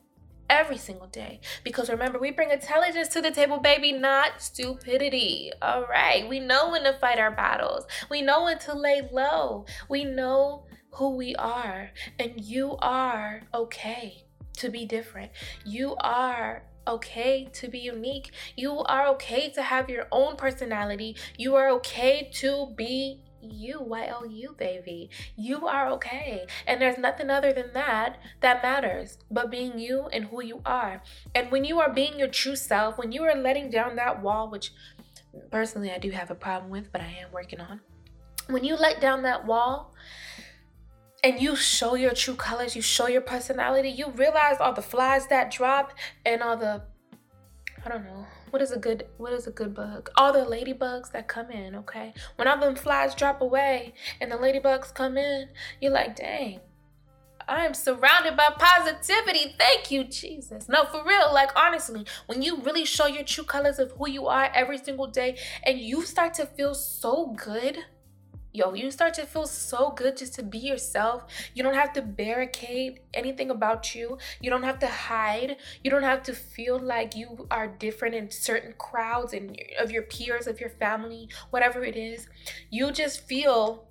Every 0.48 0.78
single 0.78 1.06
day. 1.06 1.40
Because 1.62 1.88
remember, 1.88 2.18
we 2.18 2.32
bring 2.32 2.50
intelligence 2.50 3.08
to 3.08 3.22
the 3.22 3.30
table, 3.30 3.58
baby, 3.60 3.92
not 3.92 4.42
stupidity. 4.42 5.52
All 5.62 5.86
right. 5.86 6.28
We 6.28 6.40
know 6.40 6.70
when 6.70 6.82
to 6.82 6.92
fight 6.94 7.20
our 7.20 7.30
battles, 7.30 7.86
we 8.10 8.20
know 8.20 8.44
when 8.44 8.58
to 8.60 8.74
lay 8.74 9.08
low. 9.12 9.64
We 9.88 10.04
know 10.04 10.66
who 10.94 11.16
we 11.16 11.36
are, 11.36 11.92
and 12.18 12.40
you 12.40 12.76
are 12.80 13.42
okay 13.54 14.24
to 14.56 14.68
be 14.70 14.86
different. 14.86 15.30
You 15.64 15.94
are 16.00 16.64
okay 16.86 17.48
to 17.52 17.68
be 17.68 17.78
unique. 17.78 18.32
You 18.56 18.78
are 18.80 19.06
okay 19.08 19.50
to 19.50 19.62
have 19.62 19.88
your 19.88 20.06
own 20.10 20.36
personality. 20.36 21.16
You 21.36 21.56
are 21.56 21.68
okay 21.70 22.30
to 22.34 22.72
be 22.76 23.22
you, 23.42 23.80
Y-O-U, 23.80 24.54
baby. 24.58 25.10
You 25.36 25.66
are 25.66 25.90
okay. 25.92 26.46
And 26.66 26.80
there's 26.80 26.98
nothing 26.98 27.30
other 27.30 27.52
than 27.52 27.72
that 27.72 28.18
that 28.40 28.62
matters 28.62 29.18
but 29.30 29.50
being 29.50 29.78
you 29.78 30.08
and 30.12 30.26
who 30.26 30.42
you 30.42 30.60
are. 30.64 31.02
And 31.34 31.50
when 31.50 31.64
you 31.64 31.80
are 31.80 31.92
being 31.92 32.18
your 32.18 32.28
true 32.28 32.56
self, 32.56 32.98
when 32.98 33.12
you 33.12 33.22
are 33.22 33.34
letting 33.34 33.70
down 33.70 33.96
that 33.96 34.22
wall, 34.22 34.50
which 34.50 34.72
personally 35.50 35.90
I 35.90 35.98
do 35.98 36.10
have 36.10 36.30
a 36.30 36.34
problem 36.34 36.70
with, 36.70 36.92
but 36.92 37.00
I 37.00 37.16
am 37.22 37.32
working 37.32 37.60
on. 37.60 37.80
When 38.48 38.64
you 38.64 38.76
let 38.76 39.00
down 39.00 39.22
that 39.22 39.46
wall 39.46 39.94
and 41.22 41.40
you 41.40 41.56
show 41.56 41.94
your 41.94 42.12
true 42.12 42.34
colors, 42.34 42.74
you 42.74 42.82
show 42.82 43.06
your 43.06 43.20
personality, 43.20 43.90
you 43.90 44.10
realize 44.10 44.56
all 44.60 44.72
the 44.72 44.82
flies 44.82 45.26
that 45.28 45.50
drop 45.50 45.92
and 46.24 46.42
all 46.42 46.56
the 46.56 46.82
I 47.84 47.88
don't 47.88 48.04
know. 48.04 48.26
What 48.50 48.60
is 48.60 48.72
a 48.72 48.78
good 48.78 49.06
what 49.16 49.32
is 49.32 49.46
a 49.46 49.50
good 49.50 49.74
bug? 49.74 50.10
All 50.16 50.32
the 50.32 50.40
ladybugs 50.40 51.12
that 51.12 51.28
come 51.28 51.50
in, 51.50 51.74
okay? 51.76 52.12
When 52.36 52.46
all 52.48 52.58
them 52.58 52.74
flies 52.74 53.14
drop 53.14 53.40
away 53.40 53.94
and 54.20 54.30
the 54.30 54.36
ladybugs 54.36 54.92
come 54.92 55.16
in, 55.16 55.48
you're 55.80 55.92
like, 55.92 56.16
dang, 56.16 56.60
I 57.48 57.64
am 57.64 57.74
surrounded 57.74 58.36
by 58.36 58.48
positivity. 58.58 59.54
Thank 59.58 59.90
you, 59.90 60.04
Jesus. 60.04 60.68
No, 60.68 60.84
for 60.84 61.04
real. 61.04 61.32
Like, 61.32 61.50
honestly, 61.56 62.06
when 62.26 62.42
you 62.42 62.58
really 62.58 62.84
show 62.84 63.06
your 63.06 63.24
true 63.24 63.44
colors 63.44 63.78
of 63.78 63.92
who 63.92 64.08
you 64.08 64.26
are 64.26 64.50
every 64.54 64.78
single 64.78 65.06
day 65.06 65.36
and 65.64 65.78
you 65.78 66.04
start 66.04 66.34
to 66.34 66.46
feel 66.46 66.74
so 66.74 67.34
good 67.36 67.78
yo, 68.52 68.74
you 68.74 68.90
start 68.90 69.14
to 69.14 69.26
feel 69.26 69.46
so 69.46 69.90
good 69.90 70.16
just 70.16 70.34
to 70.34 70.42
be 70.42 70.58
yourself. 70.58 71.24
You 71.54 71.62
don't 71.62 71.74
have 71.74 71.92
to 71.94 72.02
barricade 72.02 73.00
anything 73.14 73.50
about 73.50 73.94
you. 73.94 74.18
You 74.40 74.50
don't 74.50 74.62
have 74.62 74.78
to 74.80 74.88
hide. 74.88 75.56
You 75.84 75.90
don't 75.90 76.02
have 76.02 76.22
to 76.24 76.32
feel 76.32 76.78
like 76.78 77.16
you 77.16 77.46
are 77.50 77.68
different 77.68 78.14
in 78.14 78.30
certain 78.30 78.74
crowds 78.78 79.32
and 79.32 79.60
of 79.78 79.90
your 79.90 80.02
peers, 80.02 80.46
of 80.46 80.60
your 80.60 80.70
family, 80.70 81.28
whatever 81.50 81.84
it 81.84 81.96
is. 81.96 82.28
You 82.70 82.90
just 82.90 83.26
feel 83.26 83.84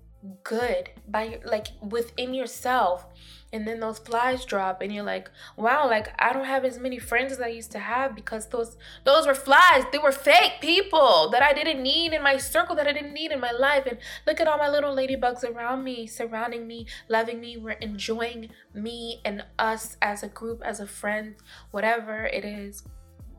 good 0.44 0.90
by 1.08 1.40
like 1.46 1.68
within 1.82 2.34
yourself 2.34 3.06
and 3.54 3.68
then 3.68 3.80
those 3.80 4.00
flies 4.00 4.44
drop 4.46 4.82
and 4.82 4.94
you're 4.94 5.04
like 5.04 5.30
wow 5.56 5.88
like 5.88 6.10
i 6.20 6.34
don't 6.34 6.46
have 6.46 6.66
as 6.66 6.78
many 6.78 7.00
friends 7.00 7.32
as 7.32 7.40
i 7.40 7.48
used 7.48 7.72
to 7.72 7.80
have 7.80 8.16
because 8.16 8.48
those 8.48 8.76
those 9.06 9.26
were 9.26 9.34
flies. 9.34 9.84
They 9.92 9.98
were 9.98 10.12
fake 10.12 10.56
people 10.62 11.30
that 11.32 11.42
i 11.42 11.54
didn't 11.54 11.82
need 11.82 12.14
in 12.14 12.22
my 12.22 12.38
circle 12.38 12.76
that 12.76 12.88
i 12.88 12.92
didn't 12.92 13.14
need 13.14 13.32
in 13.32 13.40
my 13.40 13.52
life. 13.52 13.86
And 13.86 13.98
look 14.28 14.40
at 14.40 14.48
all 14.48 14.58
my 14.58 14.70
little 14.70 14.96
ladybugs 14.96 15.44
around 15.44 15.84
me 15.84 16.06
surrounding 16.06 16.68
me 16.68 16.86
loving 17.08 17.40
me 17.40 17.58
we're 17.58 17.72
enjoying 17.72 18.50
me 18.74 19.22
and 19.24 19.46
us 19.58 19.98
as 20.02 20.22
a 20.24 20.28
group 20.28 20.62
as 20.64 20.80
a 20.80 20.88
friend 20.88 21.36
whatever 21.72 22.26
it 22.26 22.44
is 22.46 22.84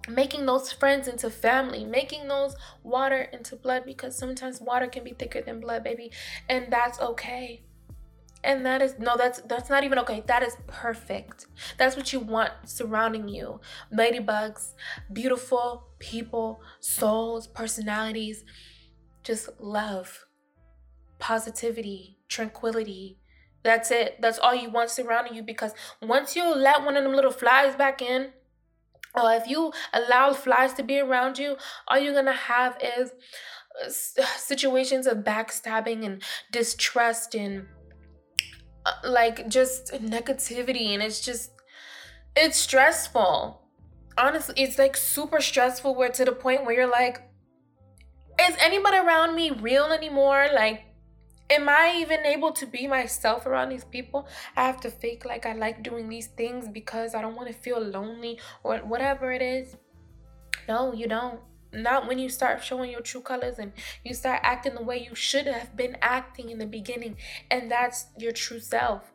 making 0.08 0.46
those 0.46 0.72
friends 0.72 1.08
into 1.08 1.30
family, 1.30 1.84
making 1.84 2.28
those 2.28 2.56
water 2.82 3.22
into 3.32 3.56
blood 3.56 3.84
because 3.84 4.16
sometimes 4.16 4.60
water 4.60 4.86
can 4.86 5.04
be 5.04 5.12
thicker 5.12 5.40
than 5.40 5.60
blood, 5.60 5.84
baby, 5.84 6.10
and 6.48 6.72
that's 6.72 7.00
okay. 7.00 7.62
And 8.42 8.64
that 8.64 8.80
is 8.80 8.94
no, 8.98 9.16
that's 9.18 9.40
that's 9.42 9.68
not 9.68 9.84
even 9.84 9.98
okay. 9.98 10.22
That 10.26 10.42
is 10.42 10.56
perfect. 10.66 11.46
That's 11.76 11.94
what 11.94 12.12
you 12.12 12.20
want 12.20 12.52
surrounding 12.64 13.28
you. 13.28 13.60
Ladybugs, 13.92 14.72
beautiful 15.12 15.88
people, 15.98 16.62
souls, 16.80 17.46
personalities, 17.46 18.44
just 19.22 19.50
love, 19.60 20.24
positivity, 21.18 22.18
tranquility. 22.28 23.18
That's 23.62 23.90
it. 23.90 24.16
That's 24.22 24.38
all 24.38 24.54
you 24.54 24.70
want 24.70 24.88
surrounding 24.88 25.34
you 25.34 25.42
because 25.42 25.72
once 26.00 26.34
you 26.34 26.54
let 26.54 26.82
one 26.82 26.96
of 26.96 27.04
them 27.04 27.12
little 27.12 27.30
flies 27.30 27.76
back 27.76 28.00
in, 28.00 28.32
or 29.14 29.32
if 29.32 29.46
you 29.46 29.72
allow 29.92 30.32
flies 30.32 30.74
to 30.74 30.82
be 30.82 30.98
around 31.00 31.38
you, 31.38 31.56
all 31.88 31.98
you're 31.98 32.14
gonna 32.14 32.32
have 32.32 32.78
is 32.98 33.12
uh, 33.84 34.24
situations 34.36 35.06
of 35.06 35.18
backstabbing 35.18 36.04
and 36.04 36.22
distrust 36.52 37.34
and 37.34 37.66
uh, 38.86 38.92
like 39.04 39.48
just 39.48 39.92
negativity, 39.92 40.94
and 40.94 41.02
it's 41.02 41.20
just 41.20 41.52
it's 42.36 42.58
stressful. 42.58 43.62
Honestly, 44.18 44.54
it's 44.58 44.78
like 44.78 44.96
super 44.96 45.40
stressful. 45.40 45.94
Where 45.94 46.10
to 46.10 46.24
the 46.24 46.32
point 46.32 46.64
where 46.64 46.74
you're 46.74 46.90
like, 46.90 47.22
is 48.40 48.56
anybody 48.60 48.98
around 48.98 49.34
me 49.34 49.50
real 49.50 49.86
anymore? 49.86 50.48
Like, 50.54 50.84
am 51.50 51.68
I 51.68 51.96
even 51.98 52.20
able 52.24 52.52
to 52.52 52.66
be 52.66 52.86
myself 52.86 53.44
around 53.44 53.70
these 53.70 53.84
people? 53.84 54.28
I 54.56 54.64
have 54.64 54.80
to 54.82 54.90
fake 54.90 55.24
like 55.24 55.44
I 55.44 55.52
like 55.52 55.82
doing 55.82 56.08
these 56.08 56.28
things 56.28 56.68
because 56.68 57.14
I 57.14 57.20
don't 57.20 57.36
want 57.36 57.48
to 57.48 57.54
feel 57.54 57.80
lonely 57.80 58.38
or 58.62 58.78
whatever 58.78 59.32
it 59.32 59.42
is. 59.42 59.76
No, 60.68 60.92
you 60.92 61.08
don't. 61.08 61.40
Not 61.72 62.08
when 62.08 62.18
you 62.18 62.28
start 62.28 62.64
showing 62.64 62.90
your 62.90 63.00
true 63.00 63.20
colors 63.20 63.60
and 63.60 63.72
you 64.04 64.12
start 64.12 64.40
acting 64.42 64.74
the 64.74 64.82
way 64.82 65.06
you 65.08 65.14
should 65.14 65.46
have 65.46 65.76
been 65.76 65.96
acting 66.02 66.50
in 66.50 66.58
the 66.58 66.66
beginning. 66.66 67.16
And 67.50 67.70
that's 67.70 68.06
your 68.18 68.32
true 68.32 68.58
self. 68.58 69.12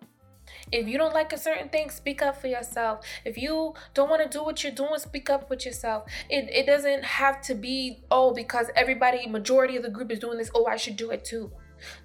If 0.71 0.87
you 0.87 0.97
don't 0.97 1.13
like 1.13 1.33
a 1.33 1.37
certain 1.37 1.67
thing, 1.67 1.89
speak 1.89 2.21
up 2.21 2.39
for 2.39 2.47
yourself. 2.47 3.05
If 3.25 3.37
you 3.37 3.73
don't 3.93 4.09
want 4.09 4.23
to 4.23 4.37
do 4.37 4.43
what 4.43 4.63
you're 4.63 4.71
doing, 4.71 4.97
speak 4.99 5.29
up 5.29 5.49
with 5.49 5.65
yourself. 5.65 6.05
It, 6.29 6.49
it 6.49 6.65
doesn't 6.65 7.03
have 7.03 7.41
to 7.41 7.55
be, 7.55 8.03
oh, 8.09 8.33
because 8.33 8.67
everybody, 8.75 9.27
majority 9.27 9.75
of 9.75 9.83
the 9.83 9.89
group 9.89 10.11
is 10.11 10.19
doing 10.19 10.37
this, 10.37 10.51
oh, 10.55 10.65
I 10.65 10.77
should 10.77 10.95
do 10.95 11.11
it 11.11 11.25
too. 11.25 11.51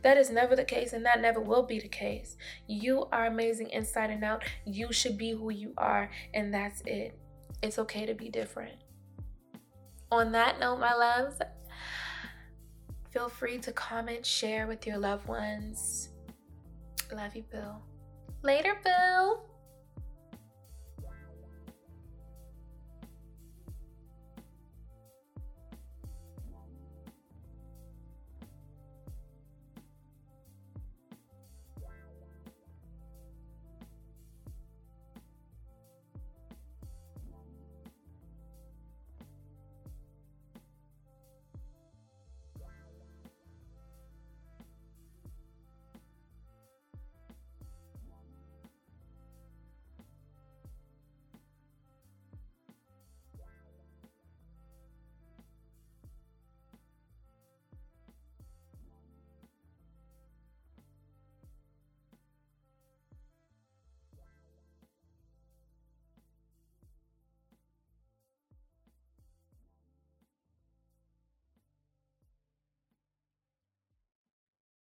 That 0.02 0.16
is 0.16 0.30
never 0.30 0.56
the 0.56 0.64
case, 0.64 0.92
and 0.92 1.04
that 1.06 1.20
never 1.20 1.40
will 1.40 1.62
be 1.62 1.78
the 1.78 1.88
case. 1.88 2.36
You 2.66 3.06
are 3.12 3.26
amazing 3.26 3.70
inside 3.70 4.10
and 4.10 4.24
out. 4.24 4.44
You 4.64 4.92
should 4.92 5.18
be 5.18 5.32
who 5.32 5.50
you 5.50 5.72
are, 5.76 6.10
and 6.34 6.52
that's 6.52 6.82
it. 6.86 7.18
It's 7.62 7.78
okay 7.78 8.06
to 8.06 8.14
be 8.14 8.28
different. 8.28 8.76
On 10.10 10.32
that 10.32 10.58
note, 10.58 10.80
my 10.80 10.94
loves, 10.94 11.36
feel 13.12 13.28
free 13.28 13.58
to 13.58 13.72
comment, 13.72 14.24
share 14.24 14.66
with 14.66 14.86
your 14.86 14.98
loved 14.98 15.28
ones. 15.28 16.08
Love 17.12 17.36
you, 17.36 17.44
Bill. 17.50 17.82
Later, 18.42 18.76
Bill. 18.82 19.49